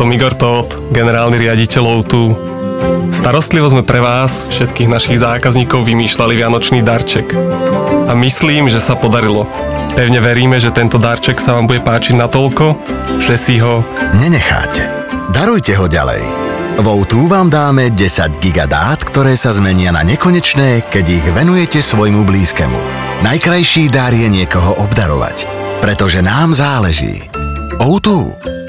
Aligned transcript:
som 0.00 0.16
Igor 0.16 0.32
Tóth, 0.32 0.80
generálny 0.96 1.36
riaditeľ 1.36 1.84
tu. 2.08 2.32
Starostlivo 3.12 3.68
sme 3.68 3.84
pre 3.84 4.00
vás, 4.00 4.48
všetkých 4.48 4.88
našich 4.88 5.20
zákazníkov, 5.20 5.84
vymýšľali 5.84 6.40
vianočný 6.40 6.80
darček. 6.80 7.36
A 8.08 8.16
myslím, 8.16 8.72
že 8.72 8.80
sa 8.80 8.96
podarilo. 8.96 9.44
Pevne 9.92 10.24
veríme, 10.24 10.56
že 10.56 10.72
tento 10.72 10.96
darček 10.96 11.36
sa 11.36 11.52
vám 11.52 11.68
bude 11.68 11.84
páčiť 11.84 12.16
natoľko, 12.16 12.80
že 13.20 13.36
si 13.36 13.60
ho... 13.60 13.84
Nenecháte. 14.16 14.88
Darujte 15.36 15.76
ho 15.76 15.84
ďalej. 15.84 16.24
Vo 16.80 17.04
tu 17.04 17.28
vám 17.28 17.52
dáme 17.52 17.92
10 17.92 18.40
gigadát, 18.40 18.96
ktoré 19.04 19.36
sa 19.36 19.52
zmenia 19.52 19.92
na 19.92 20.00
nekonečné, 20.00 20.88
keď 20.88 21.04
ich 21.12 21.26
venujete 21.36 21.84
svojmu 21.84 22.24
blízkemu. 22.24 22.80
Najkrajší 23.20 23.92
dar 23.92 24.16
je 24.16 24.32
niekoho 24.32 24.80
obdarovať, 24.80 25.44
pretože 25.84 26.24
nám 26.24 26.56
záleží. 26.56 27.28
O2. 27.84 28.59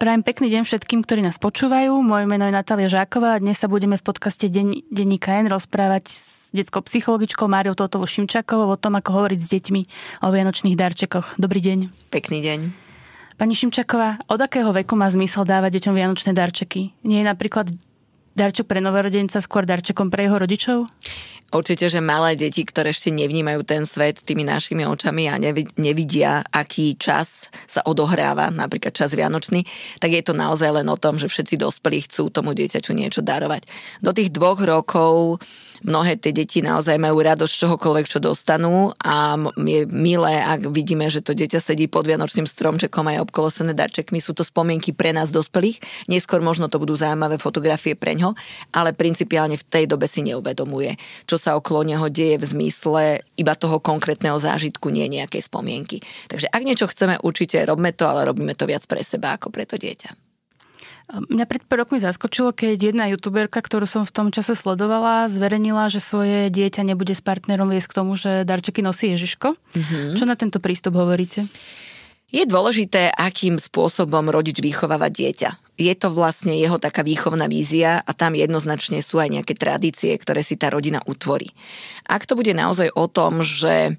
Prajem 0.00 0.24
pekný 0.24 0.48
deň 0.48 0.64
všetkým, 0.64 1.04
ktorí 1.04 1.20
nás 1.20 1.36
počúvajú. 1.36 1.92
Moje 2.00 2.24
meno 2.24 2.48
je 2.48 2.56
Natália 2.56 2.88
Žáková 2.88 3.36
a 3.36 3.42
dnes 3.44 3.60
sa 3.60 3.68
budeme 3.68 4.00
v 4.00 4.04
podcaste 4.08 4.48
Den- 4.48 4.80
Denníka 4.88 5.36
N 5.44 5.52
rozprávať 5.52 6.08
s 6.08 6.48
detskou 6.56 6.80
psychologičkou 6.80 7.44
Máriou 7.44 7.76
Totovou 7.76 8.08
Šimčakovou 8.08 8.72
o 8.72 8.80
tom, 8.80 8.96
ako 8.96 9.20
hovoriť 9.20 9.40
s 9.44 9.52
deťmi 9.52 9.80
o 10.24 10.32
vianočných 10.32 10.72
darčekoch. 10.72 11.36
Dobrý 11.36 11.60
deň. 11.60 11.92
Pekný 12.16 12.40
deň. 12.40 12.60
Pani 13.36 13.52
Šimčaková, 13.52 14.24
od 14.24 14.40
akého 14.40 14.72
veku 14.72 14.96
má 14.96 15.04
zmysel 15.12 15.44
dávať 15.44 15.76
deťom 15.76 15.92
vianočné 15.92 16.32
darčeky? 16.32 16.96
Nie 17.04 17.20
je 17.20 17.28
napríklad 17.28 17.68
darček 18.34 18.66
pre 18.66 18.80
novorodenca 18.82 19.38
skôr 19.42 19.66
darčekom 19.66 20.08
pre 20.08 20.26
jeho 20.26 20.36
rodičov? 20.38 20.78
Určite, 21.50 21.90
že 21.90 21.98
malé 21.98 22.38
deti, 22.38 22.62
ktoré 22.62 22.94
ešte 22.94 23.10
nevnímajú 23.10 23.66
ten 23.66 23.82
svet 23.82 24.22
tými 24.22 24.46
našimi 24.46 24.86
očami 24.86 25.26
a 25.26 25.34
nevidia, 25.74 26.46
aký 26.46 26.94
čas 26.94 27.50
sa 27.66 27.82
odohráva, 27.82 28.54
napríklad 28.54 28.94
čas 28.94 29.18
vianočný, 29.18 29.66
tak 29.98 30.14
je 30.14 30.22
to 30.22 30.30
naozaj 30.30 30.70
len 30.70 30.86
o 30.86 30.94
tom, 30.94 31.18
že 31.18 31.26
všetci 31.26 31.58
dospelí 31.58 32.06
chcú 32.06 32.30
tomu 32.30 32.54
dieťaťu 32.54 32.94
niečo 32.94 33.26
darovať. 33.26 33.66
Do 33.98 34.14
tých 34.14 34.30
dvoch 34.30 34.62
rokov 34.62 35.42
mnohé 35.84 36.16
tie 36.20 36.32
deti 36.32 36.60
naozaj 36.60 36.96
majú 37.00 37.20
radosť 37.20 37.54
čohokoľvek, 37.66 38.06
čo 38.06 38.18
dostanú 38.20 38.92
a 39.00 39.36
je 39.56 39.84
milé, 39.88 40.40
ak 40.40 40.70
vidíme, 40.72 41.08
že 41.08 41.24
to 41.24 41.36
dieťa 41.36 41.60
sedí 41.60 41.88
pod 41.88 42.08
vianočným 42.08 42.48
stromčekom 42.48 43.04
a 43.08 43.18
je 43.18 43.24
obkolosené 43.24 43.72
darčekmi. 43.76 44.22
Sú 44.22 44.36
to 44.36 44.46
spomienky 44.46 44.94
pre 44.94 45.10
nás 45.10 45.34
dospelých. 45.34 45.80
Neskôr 46.08 46.40
možno 46.44 46.70
to 46.70 46.78
budú 46.78 46.96
zaujímavé 46.96 47.36
fotografie 47.36 47.98
pre 47.98 48.16
ňo, 48.16 48.36
ale 48.72 48.96
principiálne 48.96 49.58
v 49.58 49.66
tej 49.66 49.84
dobe 49.90 50.06
si 50.08 50.24
neuvedomuje, 50.24 50.96
čo 51.26 51.36
sa 51.36 51.58
okolo 51.58 51.84
neho 51.84 52.06
deje 52.08 52.40
v 52.40 52.44
zmysle 52.44 53.02
iba 53.36 53.54
toho 53.56 53.82
konkrétneho 53.82 54.38
zážitku, 54.38 54.88
nie 54.88 55.08
nejakej 55.10 55.44
spomienky. 55.44 56.00
Takže 56.30 56.48
ak 56.48 56.62
niečo 56.62 56.86
chceme, 56.88 57.18
určite 57.20 57.60
robme 57.66 57.92
to, 57.92 58.06
ale 58.06 58.28
robíme 58.28 58.54
to 58.54 58.68
viac 58.68 58.84
pre 58.86 59.02
seba 59.02 59.34
ako 59.34 59.50
pre 59.50 59.66
to 59.66 59.74
dieťa. 59.74 60.29
Mňa 61.10 61.44
pred 61.50 61.62
pár 61.66 61.82
rokmi 61.82 61.98
zaskočilo, 61.98 62.54
keď 62.54 62.94
jedna 62.94 63.10
youtuberka, 63.10 63.58
ktorú 63.58 63.82
som 63.82 64.06
v 64.06 64.14
tom 64.14 64.28
čase 64.30 64.54
sledovala, 64.54 65.26
zverejnila, 65.26 65.90
že 65.90 65.98
svoje 65.98 66.54
dieťa 66.54 66.86
nebude 66.86 67.18
s 67.18 67.22
partnerom 67.22 67.66
viesť 67.66 67.90
k 67.90 67.96
tomu, 67.98 68.14
že 68.14 68.46
darčeky 68.46 68.78
nosí 68.78 69.10
Ježiško. 69.10 69.58
Mm-hmm. 69.58 70.14
Čo 70.14 70.24
na 70.30 70.38
tento 70.38 70.62
prístup 70.62 70.94
hovoríte? 70.94 71.50
Je 72.30 72.46
dôležité, 72.46 73.10
akým 73.10 73.58
spôsobom 73.58 74.30
rodič 74.30 74.62
vychováva 74.62 75.10
dieťa. 75.10 75.74
Je 75.74 75.90
to 75.98 76.14
vlastne 76.14 76.54
jeho 76.54 76.78
taká 76.78 77.02
výchovná 77.02 77.50
vízia 77.50 77.98
a 78.06 78.14
tam 78.14 78.38
jednoznačne 78.38 79.02
sú 79.02 79.18
aj 79.18 79.34
nejaké 79.34 79.58
tradície, 79.58 80.14
ktoré 80.14 80.46
si 80.46 80.54
tá 80.54 80.70
rodina 80.70 81.02
utvorí. 81.10 81.50
Ak 82.06 82.30
to 82.30 82.38
bude 82.38 82.54
naozaj 82.54 82.94
o 82.94 83.10
tom, 83.10 83.42
že 83.42 83.98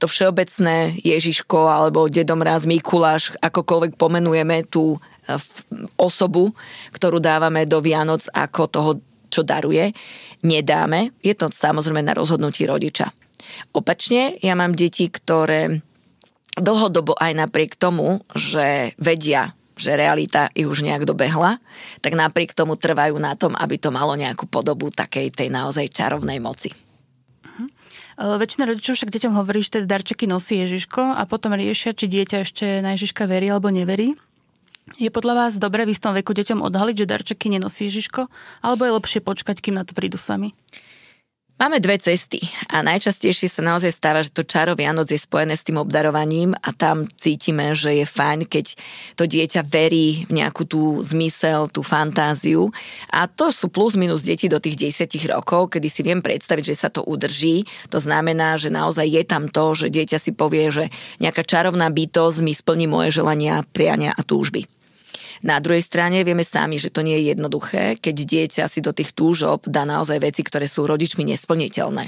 to 0.00 0.08
všeobecné 0.08 0.96
Ježiško 1.04 1.68
alebo 1.68 2.08
Dedom 2.08 2.44
Raz, 2.44 2.68
Mikuláš, 2.68 3.32
akokoľvek 3.40 3.96
pomenujeme 3.96 4.64
tú 4.68 5.00
osobu, 5.98 6.54
ktorú 6.94 7.18
dávame 7.18 7.66
do 7.66 7.82
Vianoc 7.82 8.24
ako 8.30 8.62
toho, 8.70 8.90
čo 9.26 9.42
daruje, 9.42 9.90
nedáme. 10.46 11.10
Je 11.20 11.34
to 11.34 11.50
samozrejme 11.50 12.02
na 12.02 12.14
rozhodnutí 12.14 12.62
rodiča. 12.64 13.10
Opačne, 13.74 14.38
ja 14.42 14.54
mám 14.54 14.74
deti, 14.74 15.10
ktoré 15.10 15.82
dlhodobo 16.56 17.14
aj 17.18 17.32
napriek 17.36 17.76
tomu, 17.76 18.24
že 18.32 18.96
vedia, 18.96 19.52
že 19.76 19.92
realita 19.92 20.48
ich 20.56 20.64
už 20.64 20.80
nejak 20.80 21.04
dobehla, 21.04 21.60
tak 22.00 22.16
napriek 22.16 22.56
tomu 22.56 22.80
trvajú 22.80 23.20
na 23.20 23.36
tom, 23.36 23.52
aby 23.52 23.76
to 23.76 23.92
malo 23.92 24.16
nejakú 24.16 24.48
podobu 24.48 24.88
takej 24.88 25.36
tej 25.36 25.52
naozaj 25.52 25.92
čarovnej 25.92 26.40
moci. 26.40 26.72
Uh-huh. 27.44 27.68
Väčšina 28.40 28.64
rodičov 28.64 28.96
však 28.96 29.12
deťom 29.12 29.36
hovorí, 29.36 29.60
že 29.60 29.76
tie 29.76 29.84
darčeky 29.84 30.24
nosí 30.24 30.56
Ježiško 30.64 31.20
a 31.20 31.22
potom 31.28 31.52
riešia, 31.52 31.92
či 31.92 32.08
dieťa 32.08 32.36
ešte 32.40 32.80
na 32.80 32.96
Ježiška 32.96 33.28
verí 33.28 33.52
alebo 33.52 33.68
neverí. 33.68 34.16
Je 34.94 35.10
podľa 35.10 35.34
vás 35.34 35.58
dobre 35.58 35.82
v 35.82 35.90
istom 35.90 36.14
veku 36.14 36.30
deťom 36.30 36.62
odhaliť, 36.62 36.96
že 37.02 37.10
darčeky 37.10 37.50
nenosí 37.50 37.90
Ježiško, 37.90 38.30
alebo 38.62 38.86
je 38.86 38.94
lepšie 38.94 39.18
počkať, 39.18 39.58
kým 39.58 39.74
na 39.74 39.82
to 39.82 39.98
prídu 39.98 40.14
sami? 40.14 40.54
Máme 41.56 41.80
dve 41.80 41.96
cesty 41.96 42.36
a 42.68 42.84
najčastejšie 42.84 43.48
sa 43.48 43.64
naozaj 43.64 43.88
stáva, 43.88 44.20
že 44.20 44.28
to 44.28 44.44
čaro 44.44 44.76
Vianoc 44.76 45.08
je 45.08 45.16
spojené 45.16 45.56
s 45.56 45.64
tým 45.64 45.80
obdarovaním 45.80 46.52
a 46.52 46.68
tam 46.76 47.08
cítime, 47.16 47.72
že 47.72 47.96
je 47.96 48.04
fajn, 48.04 48.44
keď 48.44 48.76
to 49.16 49.24
dieťa 49.24 49.64
verí 49.64 50.28
v 50.28 50.36
nejakú 50.36 50.68
tú 50.68 51.00
zmysel, 51.00 51.72
tú 51.72 51.80
fantáziu 51.80 52.68
a 53.08 53.24
to 53.24 53.48
sú 53.56 53.72
plus 53.72 53.96
minus 53.96 54.20
deti 54.20 54.52
do 54.52 54.60
tých 54.60 55.00
10 55.08 55.32
rokov, 55.32 55.72
kedy 55.72 55.88
si 55.88 56.04
viem 56.04 56.20
predstaviť, 56.20 56.76
že 56.76 56.76
sa 56.76 56.92
to 56.92 57.00
udrží. 57.00 57.64
To 57.88 58.04
znamená, 58.04 58.60
že 58.60 58.68
naozaj 58.68 59.08
je 59.08 59.24
tam 59.24 59.48
to, 59.48 59.72
že 59.72 59.88
dieťa 59.88 60.20
si 60.20 60.36
povie, 60.36 60.68
že 60.68 60.92
nejaká 61.24 61.40
čarovná 61.40 61.88
bytosť 61.88 62.44
mi 62.44 62.52
splní 62.52 62.84
moje 62.84 63.16
želania, 63.16 63.64
priania 63.72 64.12
a 64.12 64.20
túžby. 64.20 64.75
Na 65.44 65.60
druhej 65.60 65.84
strane 65.84 66.24
vieme 66.24 66.46
sami, 66.46 66.80
že 66.80 66.88
to 66.88 67.04
nie 67.04 67.20
je 67.20 67.36
jednoduché, 67.36 68.00
keď 68.00 68.16
dieťa 68.16 68.64
si 68.70 68.80
do 68.80 68.94
tých 68.96 69.12
túžob 69.12 69.68
dá 69.68 69.84
naozaj 69.84 70.22
veci, 70.22 70.40
ktoré 70.40 70.64
sú 70.64 70.88
rodičmi 70.88 71.26
nesplniteľné. 71.28 72.04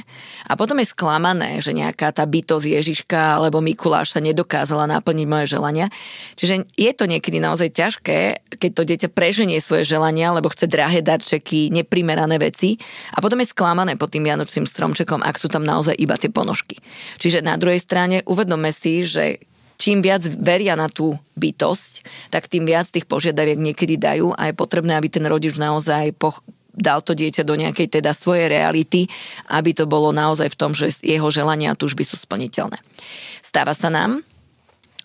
A 0.48 0.52
potom 0.56 0.80
je 0.80 0.88
sklamané, 0.88 1.60
že 1.60 1.76
nejaká 1.76 2.14
tá 2.14 2.24
bytosť 2.24 2.66
Ježiška 2.66 3.40
alebo 3.40 3.60
Mikuláša 3.60 4.24
nedokázala 4.24 4.88
naplniť 4.88 5.26
moje 5.28 5.46
želania. 5.52 5.92
Čiže 6.38 6.68
je 6.78 6.92
to 6.94 7.04
niekedy 7.04 7.42
naozaj 7.42 7.74
ťažké, 7.74 8.46
keď 8.56 8.70
to 8.72 8.82
dieťa 8.88 9.08
preženie 9.12 9.60
svoje 9.60 9.84
želania, 9.84 10.32
lebo 10.32 10.48
chce 10.48 10.70
drahé 10.70 11.04
darčeky, 11.04 11.68
neprimerané 11.68 12.40
veci 12.40 12.80
a 13.12 13.20
potom 13.20 13.40
je 13.42 13.50
sklamané 13.50 13.98
pod 14.00 14.14
tým 14.14 14.24
vianočným 14.24 14.64
stromčekom, 14.64 15.20
ak 15.20 15.36
sú 15.36 15.50
tam 15.52 15.66
naozaj 15.66 15.96
iba 15.98 16.16
tie 16.16 16.32
ponožky. 16.32 16.80
Čiže 17.18 17.44
na 17.44 17.58
druhej 17.60 17.82
strane 17.82 18.22
uvedome 18.24 18.70
si, 18.72 19.04
že 19.04 19.42
čím 19.78 20.02
viac 20.02 20.26
veria 20.26 20.74
na 20.74 20.90
tú 20.90 21.16
bytosť, 21.38 22.04
tak 22.34 22.50
tým 22.50 22.66
viac 22.66 22.90
tých 22.90 23.06
požiadaviek 23.06 23.56
niekedy 23.56 23.96
dajú 23.96 24.34
a 24.34 24.50
je 24.50 24.58
potrebné, 24.58 24.98
aby 24.98 25.08
ten 25.08 25.24
rodič 25.24 25.54
naozaj 25.56 26.12
poch- 26.18 26.42
dal 26.78 27.02
to 27.02 27.14
dieťa 27.14 27.42
do 27.42 27.58
nejakej 27.58 27.98
teda 28.02 28.14
svojej 28.14 28.50
reality, 28.50 29.10
aby 29.50 29.74
to 29.74 29.90
bolo 29.90 30.14
naozaj 30.14 30.50
v 30.54 30.58
tom, 30.58 30.72
že 30.74 30.94
jeho 31.02 31.26
želania 31.30 31.74
a 31.74 31.78
túžby 31.78 32.06
sú 32.06 32.14
splniteľné. 32.14 32.78
Stáva 33.42 33.74
sa 33.74 33.90
nám, 33.90 34.22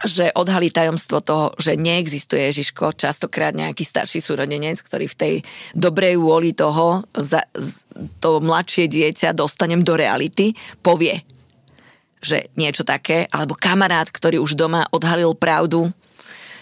že 0.04 0.36
odhalí 0.36 0.68
tajomstvo 0.68 1.24
toho, 1.24 1.56
že 1.56 1.80
neexistuje 1.80 2.52
Ježiško, 2.52 3.00
častokrát 3.00 3.56
nejaký 3.56 3.88
starší 3.88 4.20
súrodenec, 4.20 4.84
ktorý 4.84 5.08
v 5.08 5.18
tej 5.18 5.34
dobrej 5.72 6.20
vôli 6.20 6.52
toho, 6.52 7.08
za, 7.16 7.48
to 8.20 8.44
mladšie 8.44 8.92
dieťa 8.92 9.32
dostanem 9.32 9.80
do 9.82 9.96
reality, 9.96 10.52
povie, 10.84 11.24
že 12.24 12.50
niečo 12.56 12.88
také, 12.88 13.28
alebo 13.30 13.54
kamarát, 13.54 14.08
ktorý 14.08 14.40
už 14.40 14.56
doma 14.56 14.88
odhalil 14.90 15.36
pravdu, 15.36 15.92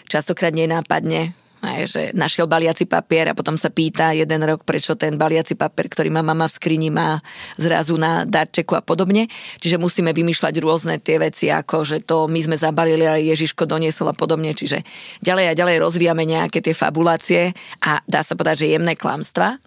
častokrát 0.09 0.51
nenápadne, 0.51 1.37
aj, 1.61 1.81
že 1.93 2.01
našiel 2.17 2.49
baliaci 2.49 2.89
papier 2.89 3.29
a 3.29 3.37
potom 3.37 3.53
sa 3.53 3.69
pýta 3.69 4.17
jeden 4.17 4.41
rok, 4.41 4.65
prečo 4.65 4.97
ten 4.97 5.13
baliaci 5.13 5.53
papier, 5.53 5.93
ktorý 5.93 6.09
má 6.09 6.25
mama 6.25 6.49
v 6.49 6.57
skrini, 6.57 6.89
má 6.89 7.21
zrazu 7.61 8.01
na 8.01 8.25
darčeku 8.25 8.73
a 8.73 8.81
podobne. 8.81 9.29
Čiže 9.61 9.77
musíme 9.77 10.09
vymýšľať 10.09 10.57
rôzne 10.57 10.97
tie 10.97 11.21
veci, 11.21 11.53
ako 11.53 11.85
že 11.85 12.01
to 12.01 12.25
my 12.25 12.41
sme 12.41 12.57
zabalili, 12.57 13.05
ale 13.05 13.29
Ježiško 13.29 13.69
doniesol 13.69 14.09
a 14.09 14.17
podobne. 14.17 14.57
Čiže 14.57 14.81
ďalej 15.21 15.53
a 15.53 15.57
ďalej 15.57 15.77
rozvíjame 15.85 16.25
nejaké 16.25 16.65
tie 16.65 16.73
fabulácie 16.73 17.53
a 17.85 18.01
dá 18.09 18.25
sa 18.25 18.33
povedať, 18.33 18.65
že 18.65 18.73
jemné 18.73 18.97
klamstva. 18.97 19.61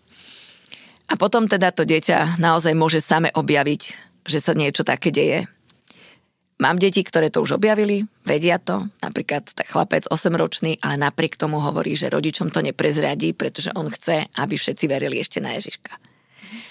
A 1.04 1.14
potom 1.14 1.46
teda 1.46 1.70
to 1.70 1.86
dieťa 1.86 2.42
naozaj 2.42 2.74
môže 2.74 2.98
same 2.98 3.30
objaviť, 3.30 3.82
že 4.26 4.42
sa 4.42 4.50
niečo 4.58 4.82
také 4.82 5.14
deje 5.14 5.46
Mám 6.62 6.78
deti, 6.78 7.02
ktoré 7.02 7.34
to 7.34 7.42
už 7.42 7.58
objavili, 7.58 8.06
vedia 8.22 8.62
to, 8.62 8.86
napríklad 9.02 9.50
tak 9.50 9.66
chlapec 9.66 10.06
8-ročný, 10.06 10.78
ale 10.86 10.94
napriek 11.02 11.34
tomu 11.34 11.58
hovorí, 11.58 11.98
že 11.98 12.06
rodičom 12.06 12.54
to 12.54 12.62
neprezradí, 12.62 13.34
pretože 13.34 13.74
on 13.74 13.90
chce, 13.90 14.30
aby 14.38 14.54
všetci 14.54 14.86
verili 14.86 15.18
ešte 15.18 15.42
na 15.42 15.58
Ježiška. 15.58 15.98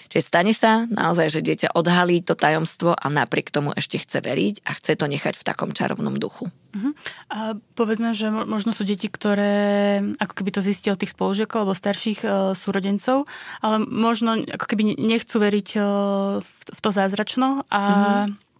Čiže 0.07 0.29
stane 0.29 0.53
sa 0.53 0.85
naozaj, 0.93 1.33
že 1.33 1.41
dieťa 1.41 1.73
odhalí 1.73 2.21
to 2.21 2.37
tajomstvo 2.37 2.93
a 2.93 3.05
napriek 3.09 3.49
tomu 3.49 3.73
ešte 3.73 3.97
chce 3.97 4.21
veriť 4.21 4.61
a 4.61 4.77
chce 4.77 4.93
to 4.93 5.09
nechať 5.09 5.33
v 5.33 5.41
takom 5.41 5.73
čarovnom 5.73 6.21
duchu. 6.21 6.53
Uh-huh. 6.53 6.93
A 7.33 7.57
povedzme, 7.73 8.13
že 8.13 8.29
možno 8.29 8.77
sú 8.77 8.85
deti, 8.85 9.09
ktoré 9.09 10.05
ako 10.21 10.33
keby 10.37 10.53
to 10.53 10.61
zistia 10.61 10.93
od 10.93 11.01
tých 11.01 11.17
spolužiakov 11.17 11.65
alebo 11.65 11.73
starších 11.73 12.21
uh, 12.29 12.53
súrodencov, 12.53 13.25
ale 13.65 13.81
možno 13.81 14.37
ako 14.37 14.65
keby 14.69 14.93
nechcú 15.01 15.41
veriť 15.41 15.69
v, 15.81 16.45
v 16.45 16.79
to 16.79 16.89
zázračno 16.93 17.65
a 17.73 17.81
uh-huh 18.29 18.52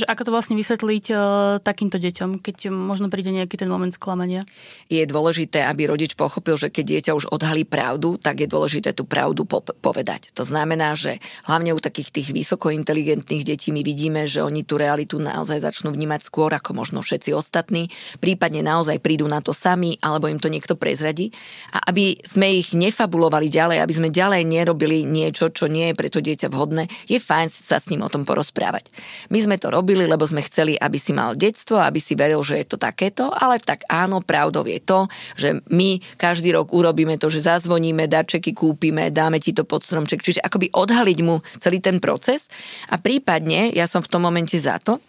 že 0.00 0.08
ako 0.08 0.22
to 0.26 0.34
vlastne 0.34 0.56
vysvetliť 0.56 1.04
uh, 1.12 1.20
takýmto 1.60 2.00
deťom, 2.00 2.40
keď 2.40 2.72
možno 2.72 3.12
príde 3.12 3.28
nejaký 3.28 3.60
ten 3.60 3.68
moment 3.68 3.92
sklamania? 3.92 4.48
Je 4.88 5.04
dôležité, 5.04 5.60
aby 5.68 5.84
rodič 5.84 6.16
pochopil, 6.16 6.56
že 6.56 6.72
keď 6.72 6.84
dieťa 6.96 7.12
už 7.12 7.28
odhalí 7.28 7.68
pravdu, 7.68 8.16
tak 8.16 8.40
je 8.40 8.48
dôležité 8.48 8.96
tú 8.96 9.04
pravdu 9.04 9.44
po- 9.44 9.60
povedať. 9.60 10.32
To 10.38 10.46
znamená, 10.46 10.96
že 10.96 11.20
hlavne 11.44 11.74
u 11.74 11.80
takých 11.82 12.08
tých 12.14 12.28
vysokointeligentných 12.30 13.44
detí 13.44 13.74
my 13.74 13.82
vidíme, 13.82 14.24
že 14.24 14.40
oni 14.40 14.62
tú 14.62 14.78
realitu 14.78 15.18
naozaj 15.18 15.60
začnú 15.66 15.90
vnímať 15.90 16.22
skôr 16.22 16.54
ako 16.54 16.72
možno 16.72 17.02
všetci 17.02 17.34
ostatní, 17.34 17.90
prípadne 18.22 18.62
naozaj 18.62 19.02
prídu 19.02 19.26
na 19.26 19.42
to 19.42 19.50
sami, 19.50 19.98
alebo 19.98 20.30
im 20.30 20.38
to 20.38 20.46
niekto 20.46 20.78
prezradí. 20.78 21.34
A 21.74 21.90
aby 21.90 22.22
sme 22.22 22.54
ich 22.54 22.70
nefabulovali 22.70 23.50
ďalej, 23.50 23.82
aby 23.82 23.94
sme 23.98 24.14
ďalej 24.14 24.46
nerobili 24.46 25.02
niečo, 25.02 25.50
čo 25.50 25.66
nie 25.66 25.90
je 25.90 25.98
pre 25.98 26.06
to 26.06 26.22
dieťa 26.22 26.46
vhodné, 26.46 26.86
je 27.10 27.18
fajn 27.18 27.50
sa 27.50 27.82
s 27.82 27.90
ním 27.90 28.06
o 28.06 28.12
tom 28.12 28.22
porozprávať. 28.22 28.94
My 29.34 29.42
sme 29.42 29.58
to 29.58 29.74
robili, 29.74 29.89
lebo 29.94 30.22
sme 30.26 30.44
chceli, 30.46 30.78
aby 30.78 30.98
si 31.00 31.10
mal 31.10 31.34
detstvo, 31.34 31.80
aby 31.80 31.98
si 31.98 32.14
veril, 32.14 32.40
že 32.44 32.62
je 32.62 32.66
to 32.70 32.78
takéto, 32.78 33.32
ale 33.34 33.58
tak 33.58 33.82
áno, 33.90 34.22
pravdou 34.22 34.62
je 34.66 34.78
to, 34.78 35.10
že 35.34 35.58
my 35.72 35.98
každý 36.14 36.54
rok 36.54 36.70
urobíme 36.70 37.18
to, 37.18 37.26
že 37.32 37.46
zazvoníme, 37.46 38.06
darčeky 38.06 38.54
kúpime, 38.54 39.10
dáme 39.10 39.42
ti 39.42 39.50
to 39.50 39.66
pod 39.66 39.82
stromček, 39.82 40.22
čiže 40.22 40.44
akoby 40.44 40.70
odhaliť 40.70 41.18
mu 41.26 41.42
celý 41.58 41.82
ten 41.82 41.98
proces. 41.98 42.46
A 42.92 43.00
prípadne, 43.00 43.74
ja 43.74 43.90
som 43.90 44.04
v 44.04 44.10
tom 44.10 44.22
momente 44.22 44.54
za 44.60 44.78
to, 44.78 45.02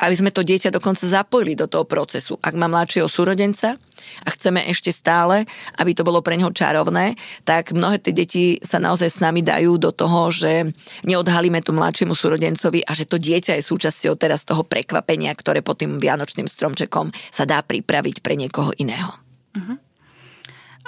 aby 0.00 0.14
sme 0.16 0.32
to 0.32 0.40
dieťa 0.40 0.72
dokonca 0.72 1.04
zapojili 1.04 1.52
do 1.52 1.68
toho 1.68 1.84
procesu. 1.84 2.40
Ak 2.40 2.56
má 2.56 2.66
mladšieho 2.66 3.06
súrodenca 3.06 3.76
a 4.24 4.28
chceme 4.32 4.64
ešte 4.72 4.88
stále, 4.90 5.44
aby 5.76 5.92
to 5.92 6.02
bolo 6.02 6.24
pre 6.24 6.40
neho 6.40 6.48
čarovné, 6.48 7.20
tak 7.44 7.76
mnohé 7.76 8.00
tie 8.00 8.16
deti 8.16 8.44
sa 8.64 8.80
naozaj 8.80 9.08
s 9.12 9.18
nami 9.20 9.44
dajú 9.44 9.76
do 9.76 9.92
toho, 9.92 10.32
že 10.32 10.72
neodhalíme 11.04 11.60
tu 11.60 11.76
mladšiemu 11.76 12.16
súrodencovi 12.16 12.80
a 12.88 12.96
že 12.96 13.04
to 13.04 13.20
dieťa 13.20 13.60
je 13.60 13.68
súčasťou 13.68 14.16
teraz 14.16 14.48
toho 14.48 14.64
prekvapenia, 14.64 15.36
ktoré 15.36 15.60
pod 15.60 15.84
tým 15.84 16.00
vianočným 16.00 16.48
stromčekom 16.48 17.12
sa 17.28 17.44
dá 17.44 17.60
pripraviť 17.60 18.24
pre 18.24 18.40
niekoho 18.40 18.72
iného. 18.80 19.12
Uh-huh. 19.52 19.89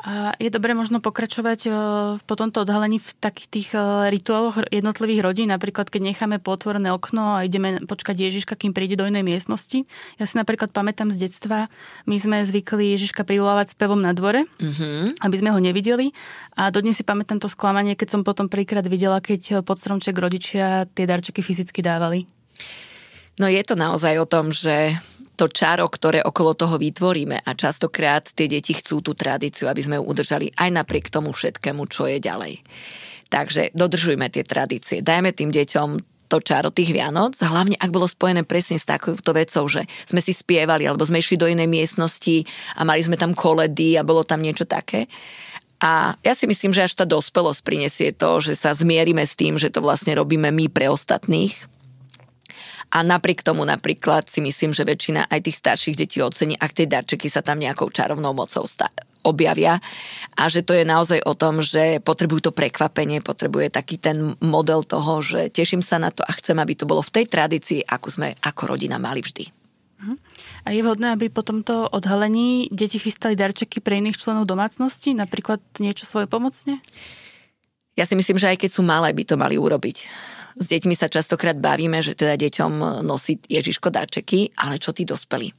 A 0.03 0.35
je 0.43 0.51
dobré 0.51 0.75
možno 0.75 0.99
pokračovať 0.99 1.61
e, 1.67 1.71
po 2.27 2.35
tomto 2.35 2.67
odhalení 2.67 2.99
v 2.99 3.11
takých 3.23 3.49
tých 3.49 3.69
e, 3.71 4.11
rituáloch 4.11 4.67
jednotlivých 4.75 5.23
rodín, 5.23 5.55
napríklad 5.55 5.87
keď 5.87 6.11
necháme 6.11 6.43
potvorené 6.43 6.91
okno 6.91 7.39
a 7.39 7.47
ideme 7.47 7.79
počkať 7.87 8.19
Ježiška, 8.19 8.59
kým 8.59 8.75
príde 8.75 8.99
do 8.99 9.07
inej 9.07 9.23
miestnosti. 9.23 9.87
Ja 10.19 10.27
si 10.27 10.35
napríklad 10.35 10.75
pamätám 10.75 11.15
z 11.15 11.31
detstva, 11.31 11.71
my 12.11 12.19
sme 12.19 12.43
zvykli 12.43 12.99
Ježiška 12.99 13.23
privolávať 13.23 13.79
spevom 13.79 14.03
na 14.03 14.11
dvore, 14.11 14.43
mm-hmm. 14.59 15.23
aby 15.23 15.37
sme 15.39 15.55
ho 15.55 15.59
nevideli. 15.63 16.11
A 16.59 16.75
dodnes 16.75 16.99
si 16.99 17.07
pamätám 17.07 17.39
to 17.39 17.47
sklamanie, 17.47 17.95
keď 17.95 18.19
som 18.19 18.27
potom 18.27 18.51
prvýkrát 18.51 18.83
videla, 18.91 19.23
keď 19.23 19.63
pod 19.63 19.79
stromček 19.79 20.19
rodičia 20.19 20.91
tie 20.91 21.07
darčeky 21.07 21.47
fyzicky 21.47 21.79
dávali. 21.79 22.27
No 23.39 23.47
je 23.47 23.63
to 23.63 23.79
naozaj 23.79 24.19
o 24.19 24.27
tom, 24.27 24.51
že 24.51 24.99
to 25.37 25.49
čaro, 25.49 25.89
ktoré 25.89 26.21
okolo 26.21 26.53
toho 26.53 26.77
vytvoríme 26.77 27.41
a 27.43 27.51
častokrát 27.57 28.29
tie 28.29 28.47
deti 28.47 28.77
chcú 28.77 29.01
tú 29.01 29.17
tradíciu, 29.17 29.67
aby 29.67 29.81
sme 29.81 29.97
ju 29.99 30.05
udržali 30.05 30.53
aj 30.55 30.69
napriek 30.71 31.09
tomu 31.09 31.33
všetkému, 31.33 31.89
čo 31.89 32.07
je 32.07 32.19
ďalej. 32.21 32.61
Takže 33.33 33.73
dodržujme 33.73 34.29
tie 34.29 34.45
tradície. 34.45 35.01
Dajme 35.01 35.33
tým 35.33 35.49
deťom 35.49 36.13
to 36.29 36.41
čaro 36.41 36.73
tých 36.73 36.97
Vianoc, 36.97 37.37
hlavne 37.45 37.77
ak 37.77 37.93
bolo 37.93 38.09
spojené 38.09 38.49
presne 38.49 38.81
s 38.81 38.89
takouto 38.89 39.37
vecou, 39.37 39.69
že 39.69 39.85
sme 40.09 40.25
si 40.25 40.33
spievali 40.33 40.89
alebo 40.89 41.05
sme 41.05 41.21
išli 41.21 41.37
do 41.37 41.45
inej 41.45 41.69
miestnosti 41.69 42.49
a 42.73 42.89
mali 42.89 43.05
sme 43.05 43.21
tam 43.21 43.37
koledy 43.37 44.01
a 44.01 44.05
bolo 44.05 44.25
tam 44.25 44.41
niečo 44.41 44.65
také. 44.65 45.13
A 45.83 46.17
ja 46.25 46.33
si 46.33 46.47
myslím, 46.47 46.73
že 46.73 46.87
až 46.89 46.95
tá 46.95 47.05
dospelosť 47.05 47.61
prinesie 47.61 48.09
to, 48.17 48.41
že 48.41 48.57
sa 48.57 48.73
zmierime 48.73 49.27
s 49.27 49.37
tým, 49.37 49.61
že 49.61 49.69
to 49.69 49.85
vlastne 49.85 50.17
robíme 50.17 50.49
my 50.49 50.73
pre 50.73 50.89
ostatných 50.89 51.72
a 52.93 52.99
napriek 53.01 53.41
tomu 53.41 53.65
napríklad 53.65 54.29
si 54.29 54.45
myslím, 54.45 54.77
že 54.77 54.85
väčšina 54.85 55.33
aj 55.33 55.41
tých 55.49 55.57
starších 55.65 55.97
detí 55.97 56.21
ocení, 56.21 56.61
ak 56.61 56.77
tie 56.77 56.85
darčeky 56.85 57.33
sa 57.33 57.41
tam 57.41 57.57
nejakou 57.57 57.89
čarovnou 57.89 58.37
mocou 58.37 58.69
sta- 58.69 58.93
objavia 59.25 59.79
a 60.35 60.43
že 60.51 60.67
to 60.67 60.75
je 60.77 60.85
naozaj 60.85 61.23
o 61.25 61.33
tom, 61.33 61.63
že 61.63 62.03
potrebujú 62.03 62.51
to 62.51 62.53
prekvapenie, 62.53 63.23
potrebuje 63.23 63.71
taký 63.73 63.97
ten 63.97 64.35
model 64.43 64.83
toho, 64.83 65.23
že 65.23 65.49
teším 65.49 65.81
sa 65.81 65.97
na 66.03 66.11
to 66.11 66.27
a 66.27 66.35
chcem, 66.37 66.59
aby 66.59 66.75
to 66.75 66.85
bolo 66.85 67.01
v 67.01 67.23
tej 67.23 67.27
tradícii, 67.31 67.87
ako 67.87 68.09
sme 68.11 68.29
ako 68.43 68.77
rodina 68.77 68.99
mali 68.99 69.23
vždy. 69.23 69.49
Mhm. 70.03 70.15
A 70.67 70.69
je 70.75 70.83
vhodné, 70.83 71.15
aby 71.15 71.31
po 71.31 71.47
tomto 71.47 71.87
odhalení 71.91 72.67
deti 72.75 72.99
chystali 72.99 73.39
darčeky 73.39 73.79
pre 73.79 74.03
iných 74.03 74.19
členov 74.19 74.51
domácnosti, 74.51 75.15
napríklad 75.15 75.63
niečo 75.79 76.05
svoje 76.05 76.27
pomocne? 76.27 76.83
Ja 77.95 78.09
si 78.09 78.19
myslím, 78.19 78.41
že 78.41 78.51
aj 78.51 78.59
keď 78.67 78.71
sú 78.75 78.83
malé, 78.83 79.15
by 79.15 79.23
to 79.23 79.37
mali 79.39 79.55
urobiť 79.55 79.97
s 80.57 80.65
deťmi 80.69 80.95
sa 80.97 81.09
častokrát 81.09 81.57
bavíme, 81.57 82.01
že 82.05 82.17
teda 82.17 82.37
deťom 82.37 83.05
nosí 83.05 83.41
Ježiško 83.49 83.89
darčeky, 83.89 84.53
ale 84.59 84.77
čo 84.77 84.93
tí 84.93 85.09
dospelí? 85.09 85.53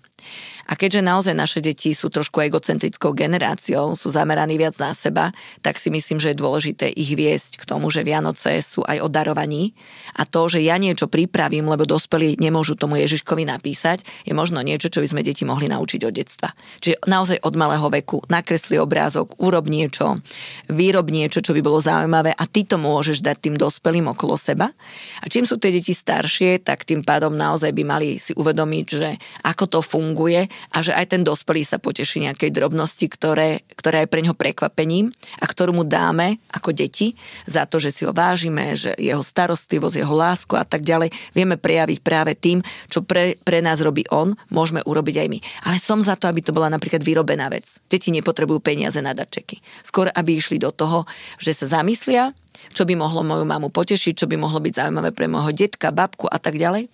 A 0.63 0.79
keďže 0.79 1.03
naozaj 1.03 1.35
naše 1.35 1.59
deti 1.59 1.91
sú 1.91 2.07
trošku 2.07 2.39
egocentrickou 2.39 3.11
generáciou, 3.11 3.99
sú 3.99 4.07
zameraní 4.07 4.55
viac 4.55 4.79
na 4.79 4.95
seba, 4.95 5.35
tak 5.59 5.75
si 5.75 5.91
myslím, 5.91 6.23
že 6.23 6.31
je 6.31 6.39
dôležité 6.39 6.87
ich 6.87 7.11
viesť 7.11 7.59
k 7.59 7.67
tomu, 7.67 7.91
že 7.91 8.07
Vianoce 8.07 8.63
sú 8.63 8.79
aj 8.87 9.03
o 9.03 9.11
darovaní 9.11 9.75
a 10.15 10.23
to, 10.23 10.47
že 10.47 10.63
ja 10.63 10.79
niečo 10.79 11.11
pripravím, 11.11 11.67
lebo 11.67 11.83
dospelí 11.83 12.39
nemôžu 12.39 12.79
tomu 12.79 12.95
Ježiškovi 12.95 13.43
napísať, 13.43 14.07
je 14.23 14.31
možno 14.31 14.63
niečo, 14.63 14.87
čo 14.87 15.03
by 15.03 15.07
sme 15.11 15.25
deti 15.27 15.43
mohli 15.43 15.67
naučiť 15.67 16.01
od 16.07 16.13
detstva. 16.15 16.55
Čiže 16.79 17.03
naozaj 17.11 17.43
od 17.43 17.53
malého 17.59 17.87
veku 17.91 18.23
nakresli 18.31 18.79
obrázok, 18.79 19.43
urob 19.43 19.67
niečo, 19.67 20.23
výrob 20.71 21.11
niečo, 21.11 21.43
čo 21.43 21.51
by 21.51 21.59
bolo 21.59 21.83
zaujímavé 21.83 22.31
a 22.31 22.43
ty 22.47 22.63
to 22.63 22.79
môžeš 22.79 23.19
dať 23.19 23.37
tým 23.51 23.55
dospelým 23.59 24.07
okolo 24.15 24.39
seba. 24.39 24.71
A 25.19 25.25
čím 25.27 25.43
sú 25.43 25.59
tie 25.59 25.75
deti 25.75 25.91
staršie, 25.91 26.63
tak 26.63 26.87
tým 26.87 27.03
pádom 27.03 27.35
naozaj 27.35 27.75
by 27.75 27.83
mali 27.83 28.15
si 28.15 28.31
uvedomiť, 28.31 28.85
že 28.87 29.09
ako 29.43 29.65
to 29.67 29.79
funguje 29.83 30.52
a 30.73 30.81
že 30.81 30.91
aj 30.93 31.13
ten 31.13 31.21
dospelý 31.21 31.61
sa 31.65 31.77
poteší 31.77 32.25
nejakej 32.25 32.49
drobnosti, 32.53 33.05
ktoré, 33.07 33.61
ktorá 33.77 34.03
je 34.03 34.11
pre 34.11 34.21
neho 34.25 34.35
prekvapením 34.37 35.13
a 35.39 35.45
ktorú 35.45 35.75
mu 35.75 35.83
dáme 35.85 36.41
ako 36.49 36.73
deti 36.73 37.13
za 37.45 37.69
to, 37.69 37.77
že 37.77 37.93
si 37.93 38.01
ho 38.03 38.13
vážime, 38.13 38.73
že 38.73 38.93
jeho 38.97 39.21
starostlivosť, 39.21 39.95
jeho 39.99 40.15
lásku 40.15 40.53
a 40.57 40.65
tak 40.65 40.85
ďalej 40.85 41.13
vieme 41.33 41.57
prejaviť 41.57 41.99
práve 42.01 42.33
tým, 42.37 42.61
čo 42.89 43.05
pre, 43.05 43.37
pre 43.41 43.61
nás 43.61 43.81
robí 43.81 44.05
on, 44.09 44.33
môžeme 44.49 44.81
urobiť 44.85 45.15
aj 45.23 45.27
my. 45.29 45.39
Ale 45.69 45.77
som 45.77 46.01
za 46.01 46.17
to, 46.17 46.29
aby 46.29 46.41
to 46.41 46.55
bola 46.55 46.71
napríklad 46.71 47.01
vyrobená 47.01 47.49
vec. 47.49 47.67
Deti 47.87 48.09
nepotrebujú 48.13 48.59
peniaze 48.59 48.97
na 48.99 49.13
darčeky. 49.13 49.61
Skôr, 49.85 50.09
aby 50.13 50.37
išli 50.37 50.57
do 50.57 50.73
toho, 50.73 51.05
že 51.37 51.53
sa 51.53 51.81
zamyslia, 51.81 52.33
čo 52.73 52.87
by 52.87 52.97
mohlo 52.97 53.21
moju 53.21 53.45
mamu 53.45 53.69
potešiť, 53.69 54.23
čo 54.23 54.29
by 54.29 54.35
mohlo 54.39 54.57
byť 54.61 54.73
zaujímavé 54.73 55.13
pre 55.13 55.29
môjho 55.29 55.53
detka, 55.53 55.93
babku 55.93 56.25
a 56.29 56.37
tak 56.41 56.57
ďalej. 56.57 56.89